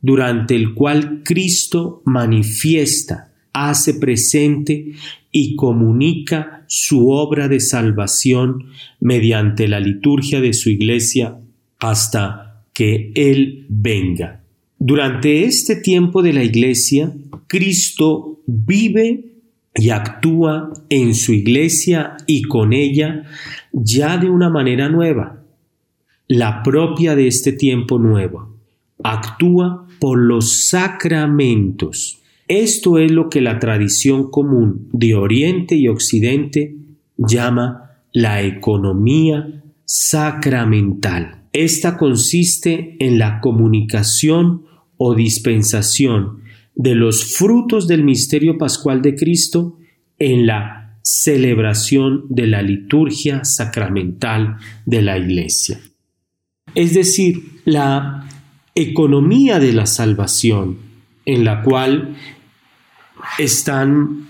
[0.00, 4.92] durante el cual Cristo manifiesta, hace presente
[5.32, 8.66] y comunica su obra de salvación
[9.00, 11.38] mediante la liturgia de su iglesia
[11.78, 14.42] hasta que Él venga.
[14.78, 17.12] Durante este tiempo de la iglesia,
[17.46, 19.36] Cristo vive
[19.74, 23.24] y actúa en su iglesia y con ella
[23.72, 25.42] ya de una manera nueva,
[26.28, 28.56] la propia de este tiempo nuevo.
[29.02, 32.22] Actúa por los sacramentos.
[32.48, 36.76] Esto es lo que la tradición común de Oriente y Occidente
[37.16, 41.42] llama la economía sacramental.
[41.52, 44.62] Esta consiste en la comunicación
[44.96, 46.40] o dispensación
[46.74, 49.78] de los frutos del misterio pascual de Cristo
[50.18, 55.80] en la celebración de la liturgia sacramental de la Iglesia.
[56.74, 58.25] Es decir, la
[58.76, 60.78] economía de la salvación
[61.24, 62.16] en la cual
[63.38, 64.28] están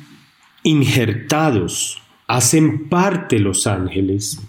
[0.63, 4.41] injertados, hacen parte los ángeles.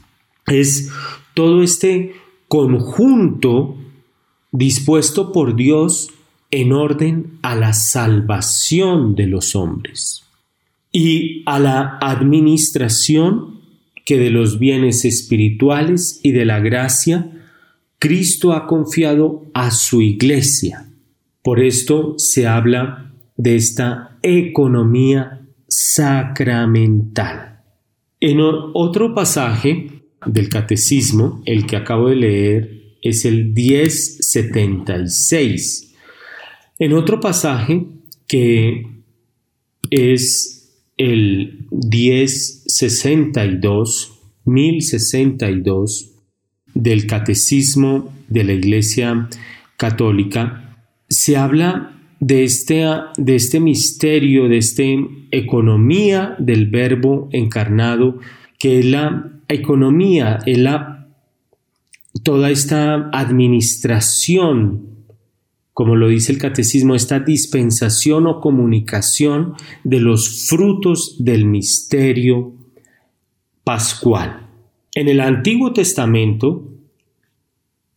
[0.45, 0.89] Es
[1.34, 2.16] todo este
[2.48, 3.76] conjunto
[4.52, 6.12] dispuesto por Dios
[6.52, 10.24] en orden a la salvación de los hombres
[10.91, 13.62] y a la administración
[14.06, 17.37] que de los bienes espirituales y de la gracia
[18.00, 20.89] Cristo ha confiado a su iglesia.
[21.41, 27.64] Por esto se habla de esta economía sacramental.
[28.20, 35.95] En otro pasaje del catecismo, el que acabo de leer, es el 1076.
[36.80, 37.86] En otro pasaje
[38.28, 38.86] que
[39.89, 40.54] es
[40.98, 44.14] el 1062,
[44.45, 46.16] 1062
[46.78, 49.28] del catecismo de la Iglesia
[49.78, 50.78] Católica,
[51.09, 52.86] se habla de este,
[53.17, 54.84] de este misterio, de esta
[55.32, 58.19] economía del verbo encarnado,
[58.59, 61.07] que es la economía, es la,
[62.23, 64.88] toda esta administración,
[65.73, 69.53] como lo dice el catecismo, esta dispensación o comunicación
[69.84, 72.53] de los frutos del misterio
[73.63, 74.47] pascual.
[74.98, 76.74] En el Antiguo Testamento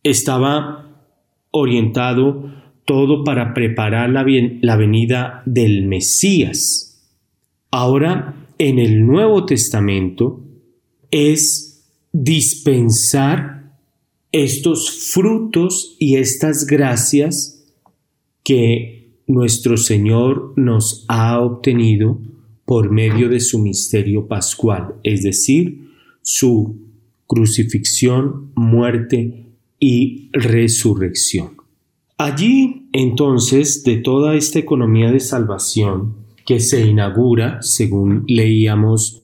[0.03, 1.03] estaba
[1.49, 2.53] orientado
[2.85, 4.23] todo para preparar la,
[4.61, 7.09] la venida del Mesías.
[7.71, 10.43] Ahora, en el Nuevo Testamento,
[11.09, 13.73] es dispensar
[14.31, 17.65] estos frutos y estas gracias
[18.43, 22.19] que nuestro Señor nos ha obtenido
[22.63, 25.89] por medio de su misterio pascual, es decir,
[26.21, 26.90] su
[27.31, 31.55] crucifixión, muerte y resurrección.
[32.17, 39.23] Allí, entonces, de toda esta economía de salvación que se inaugura, según leíamos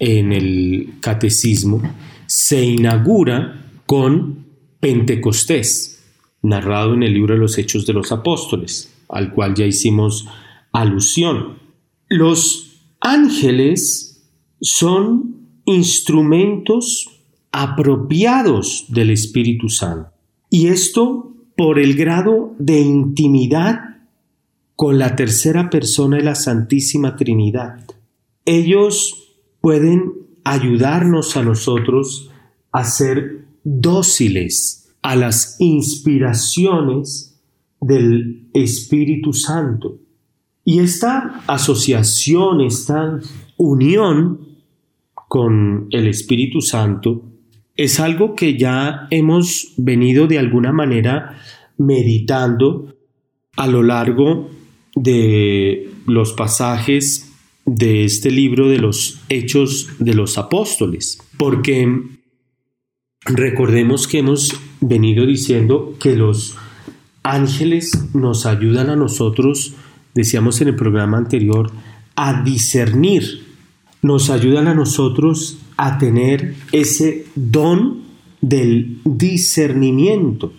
[0.00, 1.80] en el catecismo,
[2.26, 4.46] se inaugura con
[4.80, 6.04] Pentecostés,
[6.42, 10.26] narrado en el libro de los Hechos de los Apóstoles, al cual ya hicimos
[10.72, 11.60] alusión.
[12.08, 14.28] Los ángeles
[14.60, 17.12] son instrumentos
[17.58, 20.10] apropiados del Espíritu Santo.
[20.50, 23.80] Y esto por el grado de intimidad
[24.74, 27.78] con la tercera persona de la Santísima Trinidad.
[28.44, 30.12] Ellos pueden
[30.44, 32.30] ayudarnos a nosotros
[32.72, 37.40] a ser dóciles a las inspiraciones
[37.80, 39.98] del Espíritu Santo.
[40.62, 43.18] Y esta asociación, esta
[43.56, 44.40] unión
[45.14, 47.22] con el Espíritu Santo
[47.76, 51.38] es algo que ya hemos venido de alguna manera
[51.76, 52.96] meditando
[53.56, 54.50] a lo largo
[54.94, 57.32] de los pasajes
[57.66, 62.00] de este libro de los Hechos de los Apóstoles, porque
[63.24, 66.56] recordemos que hemos venido diciendo que los
[67.22, 69.74] ángeles nos ayudan a nosotros,
[70.14, 71.72] decíamos en el programa anterior,
[72.14, 73.45] a discernir,
[74.02, 78.02] nos ayudan a nosotros a tener ese don
[78.40, 80.52] del discernimiento.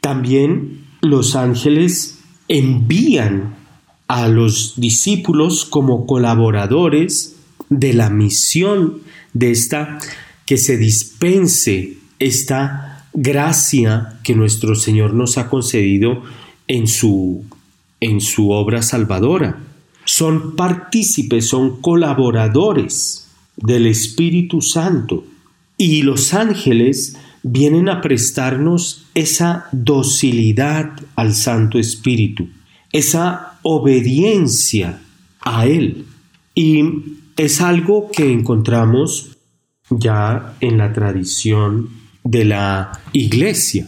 [0.00, 3.56] También los ángeles envían
[4.08, 7.36] a los discípulos como colaboradores
[7.68, 8.98] de la misión
[9.32, 9.98] de esta
[10.46, 16.22] que se dispense esta gracia que nuestro Señor nos ha concedido
[16.66, 17.44] en su
[18.00, 19.58] en su obra salvadora.
[20.04, 25.24] Son partícipes, son colaboradores del Espíritu Santo.
[25.76, 32.48] Y los ángeles vienen a prestarnos esa docilidad al Santo Espíritu,
[32.92, 35.00] esa obediencia
[35.40, 36.04] a Él.
[36.54, 36.84] Y
[37.36, 39.38] es algo que encontramos
[39.88, 41.88] ya en la tradición
[42.22, 43.86] de la Iglesia.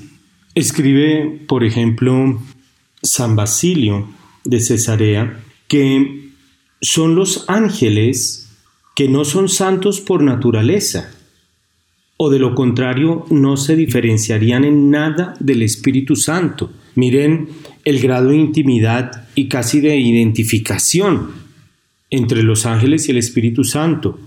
[0.54, 2.40] Escribe, por ejemplo,
[3.02, 4.08] San Basilio
[4.44, 5.40] de Cesarea,
[5.72, 6.28] que
[6.82, 8.50] son los ángeles
[8.94, 11.14] que no son santos por naturaleza,
[12.18, 16.70] o de lo contrario no se diferenciarían en nada del Espíritu Santo.
[16.94, 17.48] Miren
[17.86, 21.30] el grado de intimidad y casi de identificación
[22.10, 24.18] entre los ángeles y el Espíritu Santo.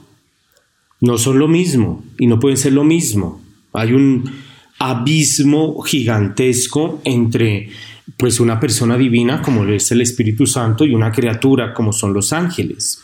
[0.99, 3.39] No son lo mismo y no pueden ser lo mismo.
[3.71, 4.31] Hay un
[4.79, 7.69] abismo gigantesco entre
[8.17, 12.33] pues una persona divina como es el Espíritu Santo y una criatura como son los
[12.33, 13.01] ángeles.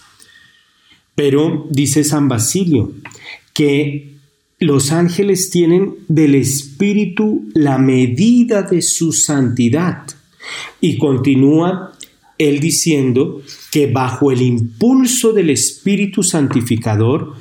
[1.16, 2.94] Pero dice San Basilio
[3.54, 4.12] que
[4.60, 10.04] los ángeles tienen del Espíritu la medida de su santidad.
[10.80, 11.94] Y continúa
[12.38, 13.42] él diciendo
[13.72, 17.36] que bajo el impulso del Espíritu Santificador,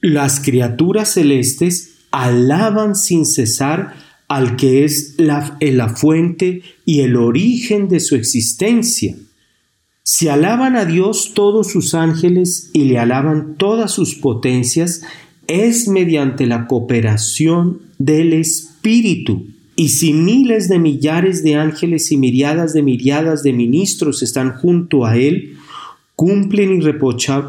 [0.00, 3.94] las criaturas celestes alaban sin cesar
[4.30, 9.16] al que es la, la fuente y el origen de su existencia.
[10.04, 15.02] Si alaban a Dios todos sus ángeles y le alaban todas sus potencias,
[15.48, 19.48] es mediante la cooperación del Espíritu.
[19.74, 25.06] Y si miles de millares de ángeles y miriadas de miriadas de ministros están junto
[25.06, 25.56] a Él,
[26.14, 26.80] cumplen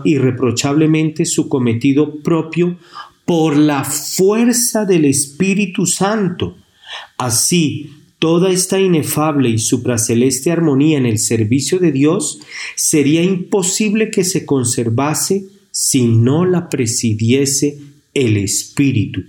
[0.03, 2.79] irreprochablemente su cometido propio
[3.23, 6.55] por la fuerza del Espíritu Santo.
[7.17, 12.39] Así, toda esta inefable y supraceleste armonía en el servicio de Dios
[12.75, 17.79] sería imposible que se conservase si no la presidiese
[18.13, 19.23] el Espíritu.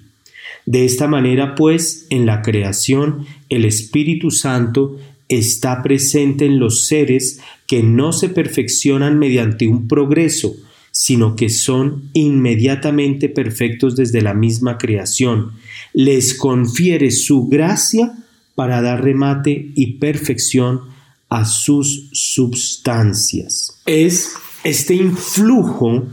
[0.67, 4.99] De esta manera, pues, en la creación, el Espíritu Santo
[5.29, 10.55] está presente en los seres que no se perfeccionan mediante un progreso,
[10.93, 15.53] sino que son inmediatamente perfectos desde la misma creación.
[15.95, 18.13] Les confiere su gracia
[18.55, 20.83] para dar remate y perfección
[21.31, 23.81] a sus substancias.
[23.87, 24.35] Es
[24.65, 26.07] este influjo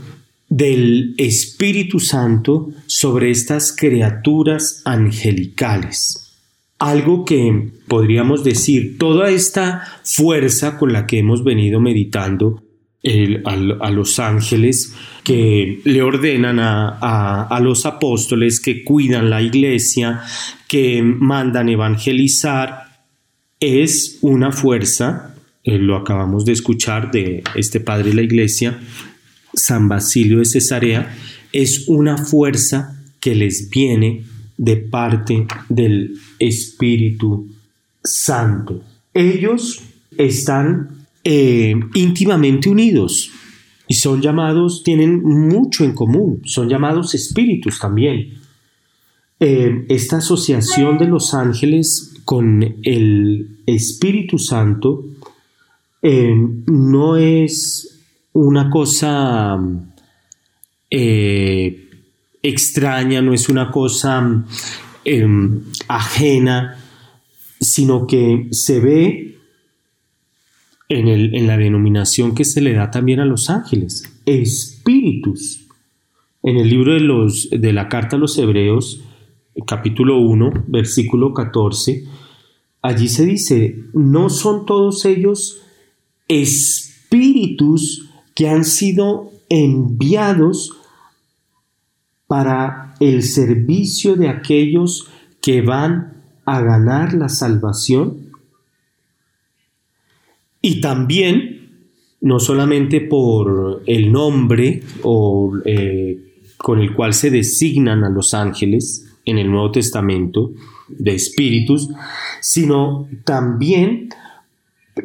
[0.48, 6.32] del Espíritu Santo sobre estas criaturas angelicales.
[6.78, 12.62] Algo que podríamos decir, toda esta fuerza con la que hemos venido meditando
[13.02, 14.94] a, los ángeles
[15.24, 20.22] que le ordenan a, los apóstoles, que cuidan la iglesia,
[20.68, 22.90] que mandan evangelizar,
[23.58, 25.34] es una fuerza,
[25.64, 28.78] eh, lo acabamos de escuchar de este padre de la iglesia,
[29.52, 31.16] San Basilio de Cesarea,
[31.52, 34.24] es una fuerza que les viene
[34.56, 37.48] de parte del Espíritu
[38.02, 38.82] Santo.
[39.12, 39.82] Ellos
[40.16, 43.30] están eh, íntimamente unidos
[43.86, 48.38] y son llamados, tienen mucho en común, son llamados espíritus también.
[49.38, 55.04] Eh, esta asociación de los ángeles con el Espíritu Santo
[56.02, 56.34] eh,
[56.66, 58.00] no es
[58.32, 59.58] una cosa
[62.42, 64.44] extraña, no es una cosa
[65.88, 66.76] ajena,
[67.60, 69.29] sino que se ve
[70.90, 75.66] en, en, la denominación que se le da también a los ángeles, espíritus.
[76.42, 79.02] En el libro de, los, de la carta a los Hebreos,
[79.66, 82.04] capítulo 1, versículo 14,
[82.82, 85.62] allí se dice, no son todos ellos
[86.26, 90.76] espíritus que han sido enviados
[92.26, 95.08] para el servicio de aquellos
[95.40, 98.29] que van a ganar la salvación.
[100.60, 101.86] Y también,
[102.20, 106.18] no solamente por el nombre o, eh,
[106.56, 110.52] con el cual se designan a los ángeles en el Nuevo Testamento
[110.88, 111.88] de espíritus,
[112.40, 114.08] sino también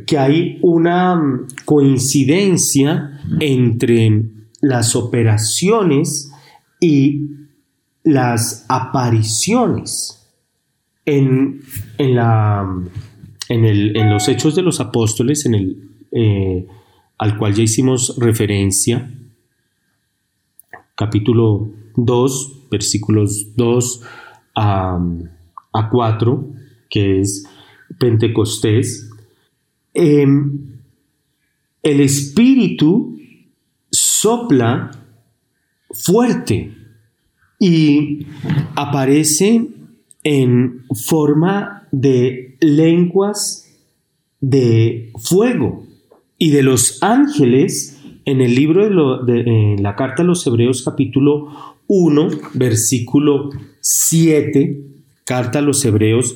[0.06, 4.24] que hay una mm, coincidencia entre
[4.62, 6.32] las operaciones
[6.80, 7.30] y
[8.04, 10.22] las apariciones
[11.06, 11.62] en,
[11.98, 12.68] la,
[13.50, 16.68] en, los hechos de los apóstoles, en el, eh,
[17.18, 19.12] al cual ya hicimos referencia,
[20.96, 24.02] capítulo 2, versículos 2
[24.56, 25.00] a,
[25.74, 26.50] a 4,
[26.90, 27.46] que es
[28.00, 29.12] Pentecostés,
[29.96, 30.82] Em,
[31.82, 33.18] el espíritu
[33.90, 34.92] sopla
[35.90, 36.76] fuerte
[37.58, 38.28] y
[38.76, 39.70] aparece
[40.22, 43.74] en forma de lenguas
[44.42, 45.86] de fuego
[46.38, 51.48] y de los ángeles en el libro de, la carta a los Hebreos capítulo
[51.88, 54.82] 1 versículo 7
[55.24, 56.36] carta a los Hebreos.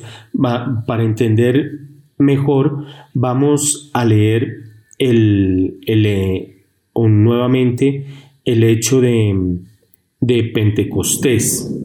[0.86, 1.80] Para entender
[2.18, 4.64] mejor, vamos a leer
[4.98, 8.06] el, eh, nuevamente
[8.46, 9.58] el hecho de,
[10.20, 11.84] de Pentecostés,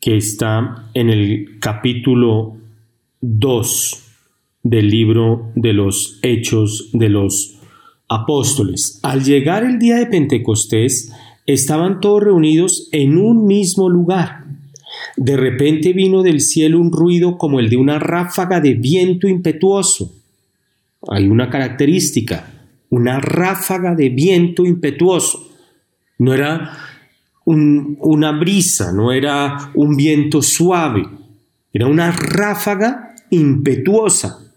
[0.00, 2.59] que está en el capítulo
[3.20, 4.02] 2
[4.62, 7.58] del libro de los Hechos de los
[8.08, 8.98] Apóstoles.
[9.02, 11.12] Al llegar el día de Pentecostés,
[11.46, 14.44] estaban todos reunidos en un mismo lugar.
[15.16, 20.12] De repente vino del cielo un ruido como el de una ráfaga de viento impetuoso.
[21.08, 22.50] Hay una característica,
[22.88, 25.48] una ráfaga de viento impetuoso.
[26.18, 26.72] No era
[27.44, 31.06] una brisa, no era un viento suave,
[31.72, 34.52] era una ráfaga impetuosa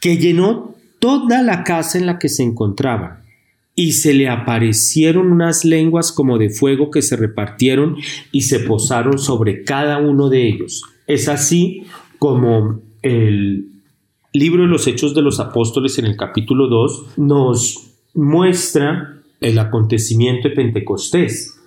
[0.00, 3.20] que llenó toda la casa en la que se encontraban
[3.74, 7.96] y se le aparecieron unas lenguas como de fuego que se repartieron
[8.32, 10.82] y se posaron sobre cada uno de ellos.
[11.06, 11.84] Es así
[12.18, 13.70] como el
[14.32, 20.48] libro de los Hechos de los Apóstoles en el capítulo 2 nos muestra el acontecimiento
[20.48, 21.58] de Pentecostés.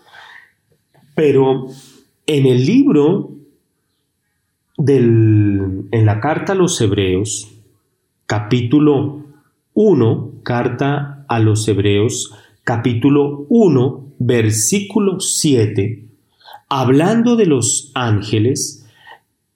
[1.16, 1.68] Pero
[2.28, 3.32] en el libro
[4.78, 7.52] en la carta a los Hebreos,
[8.26, 9.26] capítulo
[9.74, 16.06] 1, carta a los Hebreos, capítulo 1, versículo 7,
[16.70, 18.86] hablando de los ángeles,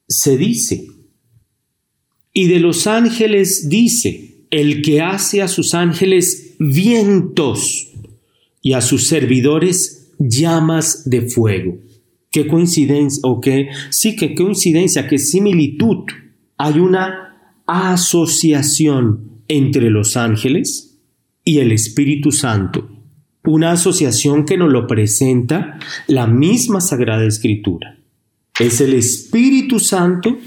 [0.07, 0.87] se dice,
[2.33, 7.91] y de los ángeles dice, el que hace a sus ángeles vientos
[8.61, 11.77] y a sus servidores llamas de fuego.
[12.37, 16.05] Qué coincidencia, o qué, sí, qué coincidencia, qué similitud.
[16.55, 20.99] Hay una asociación entre los ángeles
[21.43, 22.89] y el Espíritu Santo.
[23.43, 27.97] Una asociación que nos lo presenta la misma Sagrada Escritura.
[28.59, 30.37] Es el Espíritu Santo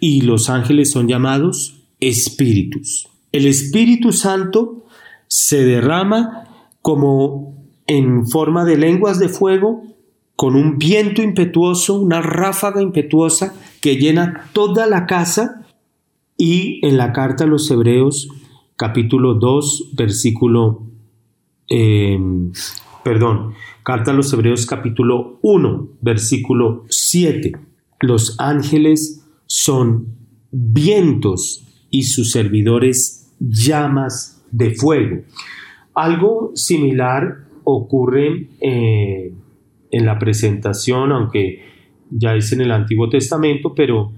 [0.00, 3.06] y los ángeles son llamados espíritus.
[3.30, 4.84] El Espíritu Santo
[5.28, 6.48] se derrama
[6.82, 7.54] como
[7.86, 9.89] en forma de lenguas de fuego,
[10.40, 15.66] con un viento impetuoso, una ráfaga impetuosa que llena toda la casa
[16.38, 18.30] y en la carta a los Hebreos
[18.74, 20.86] capítulo 2 versículo
[21.68, 22.52] em,
[23.04, 27.52] perdón, carta a los Hebreos capítulo 1 versículo 7
[28.00, 30.06] los ángeles son
[30.50, 35.20] vientos y sus servidores llamas de fuego.
[35.92, 39.34] Algo similar ocurre eh,
[39.90, 41.62] en la presentación, aunque
[42.10, 44.12] ya es en el Antiguo Testamento, pero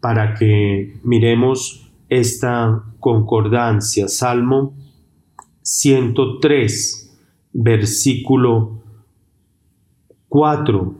[0.00, 4.74] para que miremos esta concordancia, Salmo
[5.62, 7.18] 103,
[7.52, 8.82] versículo
[10.28, 10.94] 4.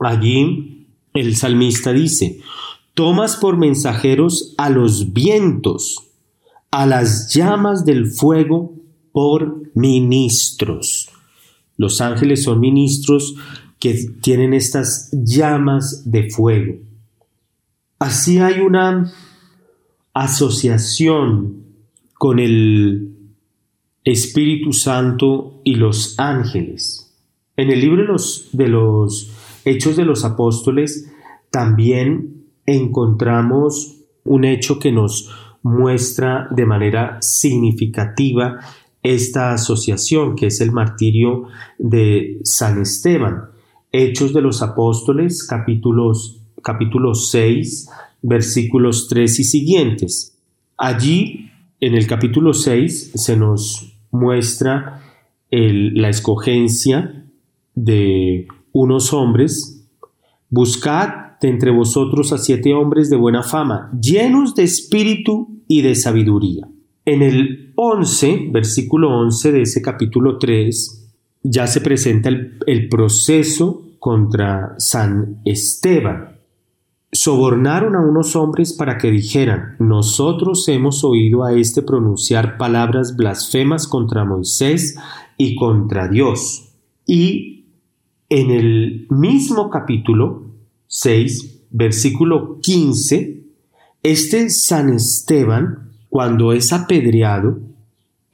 [0.00, 2.40] Allí el salmista dice,
[2.94, 6.10] tomas por mensajeros a los vientos,
[6.70, 8.74] a las llamas del fuego
[9.12, 11.09] por ministros.
[11.80, 13.36] Los ángeles son ministros
[13.78, 16.74] que tienen estas llamas de fuego.
[17.98, 19.10] Así hay una
[20.12, 21.64] asociación
[22.12, 23.16] con el
[24.04, 27.16] Espíritu Santo y los ángeles.
[27.56, 28.02] En el libro
[28.52, 29.32] de los,
[29.64, 31.10] Hechos de los Apóstoles
[31.50, 35.30] también encontramos un hecho que nos
[35.62, 38.58] muestra de manera significativa
[39.02, 41.44] esta asociación, que es el martirio
[41.78, 43.46] de San Esteban.
[43.92, 47.88] Hechos de los Apóstoles, capítulos, capítulo 6,
[48.22, 50.38] versículos 3 y siguientes.
[50.76, 55.02] Allí, en el capítulo 6, se nos muestra
[55.50, 57.26] la escogencia
[57.74, 59.88] de unos hombres,
[60.48, 65.94] buscad de entre vosotros a siete hombres de buena fama, llenos de espíritu y de
[65.94, 66.69] sabiduría.
[67.04, 73.82] En el 11, versículo 11 de ese capítulo 3, ya se presenta el, el proceso
[73.98, 76.38] contra San Esteban.
[77.12, 83.88] Sobornaron a unos hombres para que dijeran, nosotros hemos oído a éste pronunciar palabras blasfemas
[83.88, 84.96] contra Moisés
[85.36, 86.74] y contra Dios.
[87.06, 87.66] Y
[88.28, 90.54] en el mismo capítulo
[90.86, 93.44] 6, versículo 15,
[94.02, 97.60] este San Esteban, cuando es apedreado,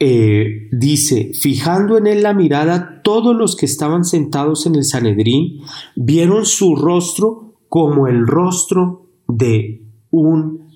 [0.00, 5.60] eh, dice, fijando en él la mirada, todos los que estaban sentados en el Sanedrín
[5.94, 10.66] vieron su rostro como el rostro de un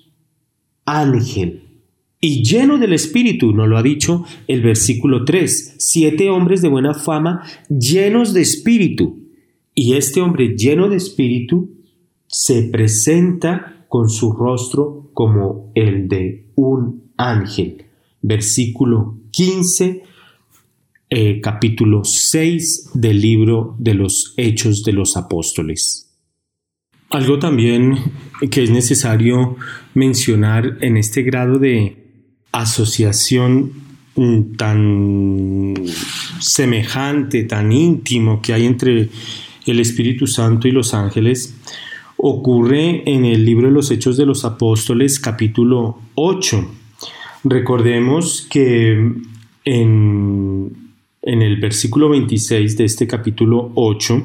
[0.85, 1.71] ángel
[2.23, 6.93] y lleno del Espíritu, nos lo ha dicho el versículo 3, siete hombres de buena
[6.93, 9.27] fama llenos de Espíritu.
[9.73, 11.71] Y este hombre lleno de Espíritu
[12.27, 17.87] se presenta con su rostro como el de un ángel.
[18.21, 20.03] Versículo 15,
[21.09, 26.09] eh, capítulo 6 del libro de los Hechos de los Apóstoles.
[27.09, 27.97] Algo también
[28.49, 29.57] que es necesario
[29.93, 31.97] mencionar en este grado de
[32.53, 33.73] asociación
[34.15, 35.73] mm, tan
[36.39, 39.09] semejante, tan íntimo que hay entre
[39.65, 41.57] el Espíritu Santo y los ángeles,
[42.23, 46.69] ocurre en el libro de los Hechos de los Apóstoles capítulo 8.
[47.43, 49.11] Recordemos que
[49.65, 50.77] en,
[51.23, 54.23] en el versículo 26 de este capítulo 8,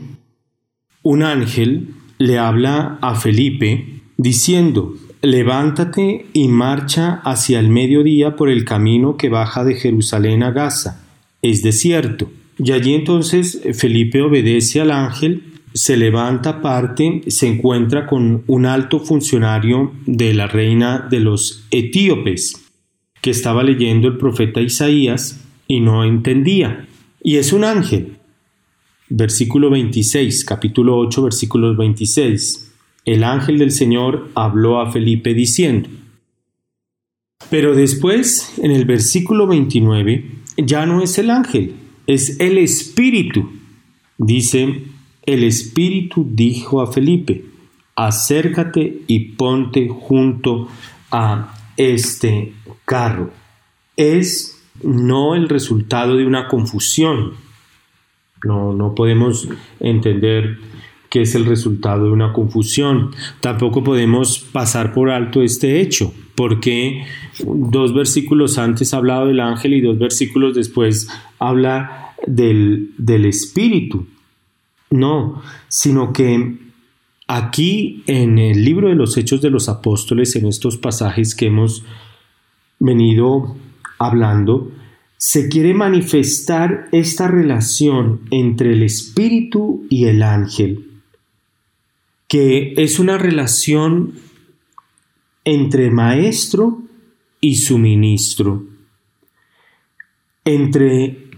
[1.05, 1.88] un ángel
[2.18, 9.30] le habla a Felipe diciendo, levántate y marcha hacia el mediodía por el camino que
[9.30, 11.03] baja de Jerusalén a Gaza.
[11.40, 12.30] Es desierto.
[12.59, 18.99] Y allí entonces Felipe obedece al ángel se levanta aparte, se encuentra con un alto
[18.99, 22.64] funcionario de la reina de los etíopes,
[23.20, 26.89] que estaba leyendo el profeta Isaías y no entendía.
[27.22, 28.16] Y es un ángel.
[29.11, 32.72] Versículo 26, capítulo 8, versículos 26.
[33.05, 35.91] El ángel del Señor habló a Felipe diciendo,
[37.51, 40.24] pero después, en el versículo 29,
[40.57, 41.74] ya no es el ángel,
[42.07, 43.51] es el Espíritu.
[44.16, 44.95] Dice,
[45.27, 47.45] el Espíritu dijo a Felipe,
[47.97, 50.68] acércate y ponte junto
[51.11, 52.53] a este
[52.85, 53.31] carro.
[53.97, 57.33] Es no el resultado de una confusión.
[58.45, 59.49] No, no podemos
[59.81, 60.59] entender
[61.11, 63.11] que es el resultado de una confusión.
[63.41, 67.05] Tampoco podemos pasar por alto este hecho, porque
[67.45, 71.09] dos versículos antes ha hablado del ángel y dos versículos después
[71.39, 74.07] habla del, del espíritu.
[74.91, 76.59] No, sino que
[77.26, 81.84] aquí en el libro de los Hechos de los Apóstoles, en estos pasajes que hemos
[82.78, 83.57] venido
[83.99, 84.70] hablando,
[85.16, 90.87] se quiere manifestar esta relación entre el espíritu y el ángel
[92.28, 94.14] que es una relación
[95.45, 96.82] entre maestro
[97.41, 98.64] y suministro,
[100.45, 101.28] entre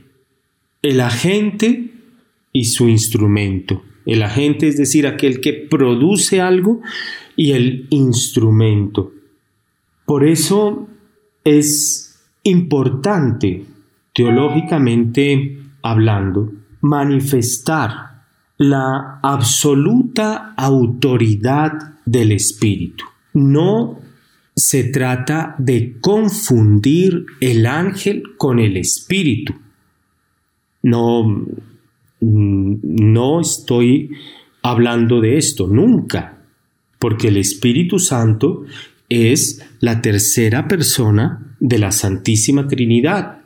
[0.83, 1.88] el agente
[2.59, 3.85] y su instrumento.
[4.05, 6.81] El agente es decir, aquel que produce algo
[7.37, 9.13] y el instrumento.
[10.05, 10.89] Por eso
[11.45, 13.65] es importante,
[14.13, 18.25] teológicamente hablando, manifestar
[18.57, 23.05] la absoluta autoridad del Espíritu.
[23.35, 24.01] No
[24.57, 29.55] se trata de confundir el ángel con el Espíritu.
[30.83, 31.45] No,
[32.21, 34.11] no estoy
[34.63, 36.39] hablando de esto nunca,
[36.99, 38.65] porque el Espíritu Santo
[39.09, 43.39] es la tercera persona de la Santísima Trinidad.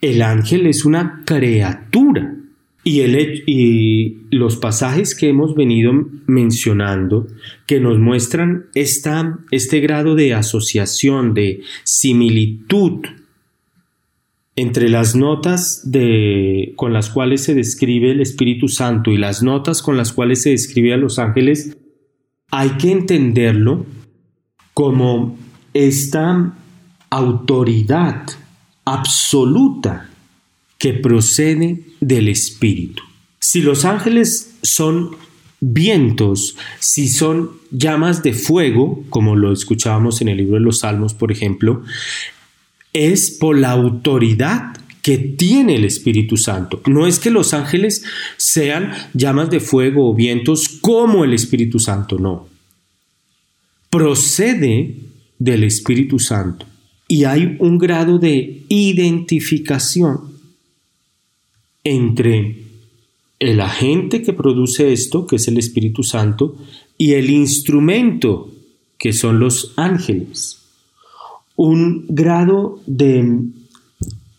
[0.00, 2.34] El ángel es una criatura
[2.84, 5.92] y, los pasajes que hemos venido
[6.26, 7.26] mencionando
[7.66, 13.06] que nos muestran esta, este grado de asociación, de similitud
[14.58, 19.82] entre las notas de, con las cuales se describe el Espíritu Santo y las notas
[19.82, 21.76] con las cuales se describe a los ángeles,
[22.50, 23.86] hay que entenderlo
[24.74, 25.38] como
[25.74, 26.56] esta
[27.08, 28.26] autoridad
[28.84, 30.10] absoluta
[30.76, 33.04] que procede del Espíritu.
[33.38, 35.10] Si los ángeles son
[35.60, 41.14] vientos, si son llamas de fuego, como lo escuchábamos en el libro de los Salmos,
[41.14, 41.84] por ejemplo,
[42.92, 46.82] es por la autoridad que tiene el Espíritu Santo.
[46.86, 48.04] No es que los ángeles
[48.36, 52.48] sean llamas de fuego o vientos como el Espíritu Santo, no.
[53.90, 54.96] Procede
[55.38, 56.66] del Espíritu Santo
[57.08, 60.38] y hay un grado de identificación
[61.82, 62.64] entre
[63.38, 66.56] el agente que produce esto, que es el Espíritu Santo,
[66.98, 68.52] y el instrumento,
[68.98, 70.57] que son los ángeles.
[71.60, 73.40] Un grado de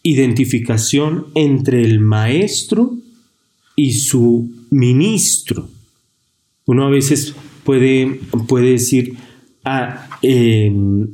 [0.03, 2.95] identificación entre el maestro
[3.75, 5.69] y su ministro.
[6.65, 9.15] Uno a veces puede, puede decir,
[9.65, 11.09] ah, em,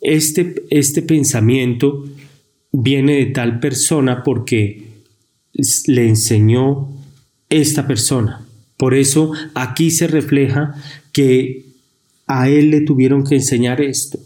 [0.00, 2.04] este, este pensamiento
[2.72, 4.82] viene de tal persona porque
[5.86, 6.88] le enseñó
[7.48, 8.44] esta persona.
[8.76, 10.74] Por eso aquí se refleja
[11.12, 11.64] que
[12.26, 14.18] a él le tuvieron que enseñar esto.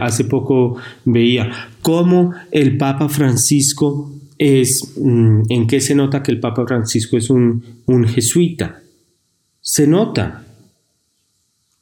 [0.00, 1.50] Hace poco veía
[1.82, 7.30] cómo el Papa Francisco es, mm, en qué se nota que el Papa Francisco es
[7.30, 7.62] un,
[8.06, 8.82] jesuita.
[9.60, 10.44] Se nota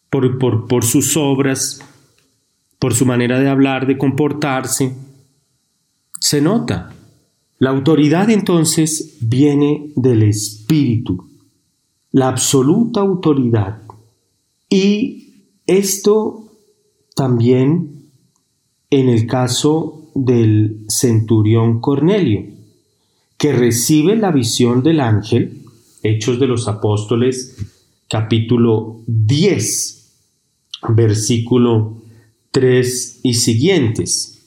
[0.08, 1.80] por sus obras,
[2.78, 4.94] por su manera de hablar, de comportarse.
[6.20, 6.92] Se nota.
[7.58, 11.26] La autoridad entonces viene del Espíritu,
[12.12, 13.80] la absoluta autoridad.
[14.68, 16.45] Y esto
[17.16, 18.10] también
[18.90, 22.44] en el caso del centurión Cornelio,
[23.38, 25.62] que recibe la visión del ángel,
[26.02, 27.56] Hechos de los Apóstoles,
[28.08, 30.12] capítulo 10,
[30.90, 32.02] versículo
[32.50, 34.44] 3 y siguientes.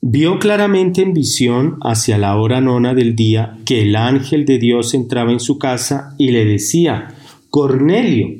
[0.00, 4.94] Vio claramente en visión hacia la hora nona del día que el ángel de Dios
[4.94, 7.14] entraba en su casa y le decía,
[7.50, 8.36] Cornelio.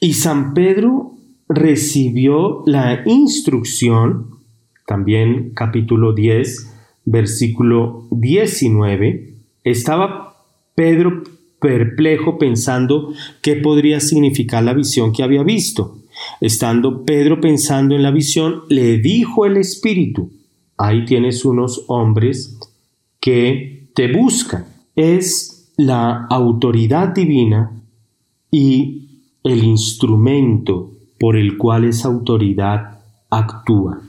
[0.00, 1.13] Y San Pedro
[1.48, 4.38] recibió la instrucción,
[4.86, 6.74] también capítulo 10,
[7.04, 11.22] versículo 19, estaba Pedro
[11.60, 15.98] perplejo pensando qué podría significar la visión que había visto.
[16.40, 20.30] Estando Pedro pensando en la visión, le dijo el Espíritu,
[20.76, 22.58] ahí tienes unos hombres
[23.20, 24.66] que te buscan.
[24.94, 27.82] Es la autoridad divina
[28.50, 33.00] y el instrumento por el cual esa autoridad
[33.30, 34.02] actúa.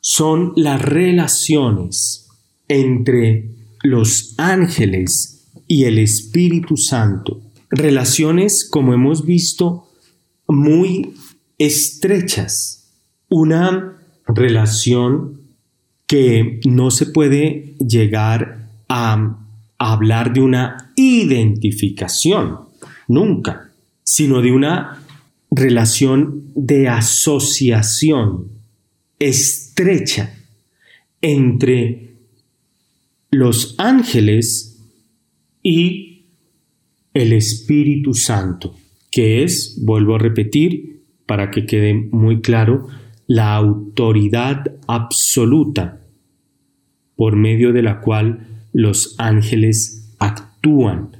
[0.00, 2.28] Son las relaciones
[2.68, 3.50] entre
[3.82, 7.40] los ángeles y el Espíritu Santo.
[7.70, 9.86] Relaciones, como hemos visto,
[10.48, 11.14] muy
[11.58, 12.90] estrechas.
[13.28, 15.40] Una relación
[16.06, 19.36] que no se puede llegar a
[19.78, 22.58] hablar de una identificación,
[23.06, 23.70] nunca,
[24.02, 24.99] sino de una
[25.50, 28.48] relación de asociación
[29.18, 30.34] estrecha
[31.20, 32.14] entre
[33.30, 34.80] los ángeles
[35.62, 36.24] y
[37.14, 38.76] el Espíritu Santo,
[39.10, 42.88] que es, vuelvo a repetir, para que quede muy claro,
[43.26, 46.00] la autoridad absoluta
[47.16, 51.16] por medio de la cual los ángeles actúan,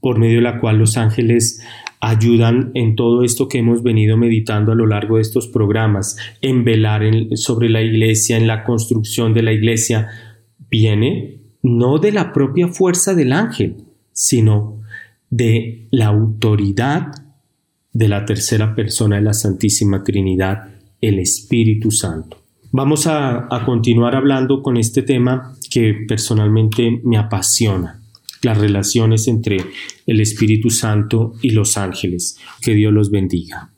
[0.00, 1.62] por medio de la cual los ángeles
[2.00, 6.64] ayudan en todo esto que hemos venido meditando a lo largo de estos programas, en
[6.64, 7.02] velar
[7.34, 10.08] sobre la iglesia, en la construcción de la iglesia,
[10.70, 13.76] viene no de la propia fuerza del ángel,
[14.12, 14.80] sino
[15.30, 17.08] de la autoridad
[17.92, 20.68] de la tercera persona de la Santísima Trinidad,
[21.00, 22.38] el Espíritu Santo.
[22.70, 27.97] Vamos a, a continuar hablando con este tema que personalmente me apasiona,
[28.42, 29.58] las relaciones entre
[30.06, 32.38] el Espíritu Santo y los ángeles.
[32.62, 33.77] Que Dios los bendiga.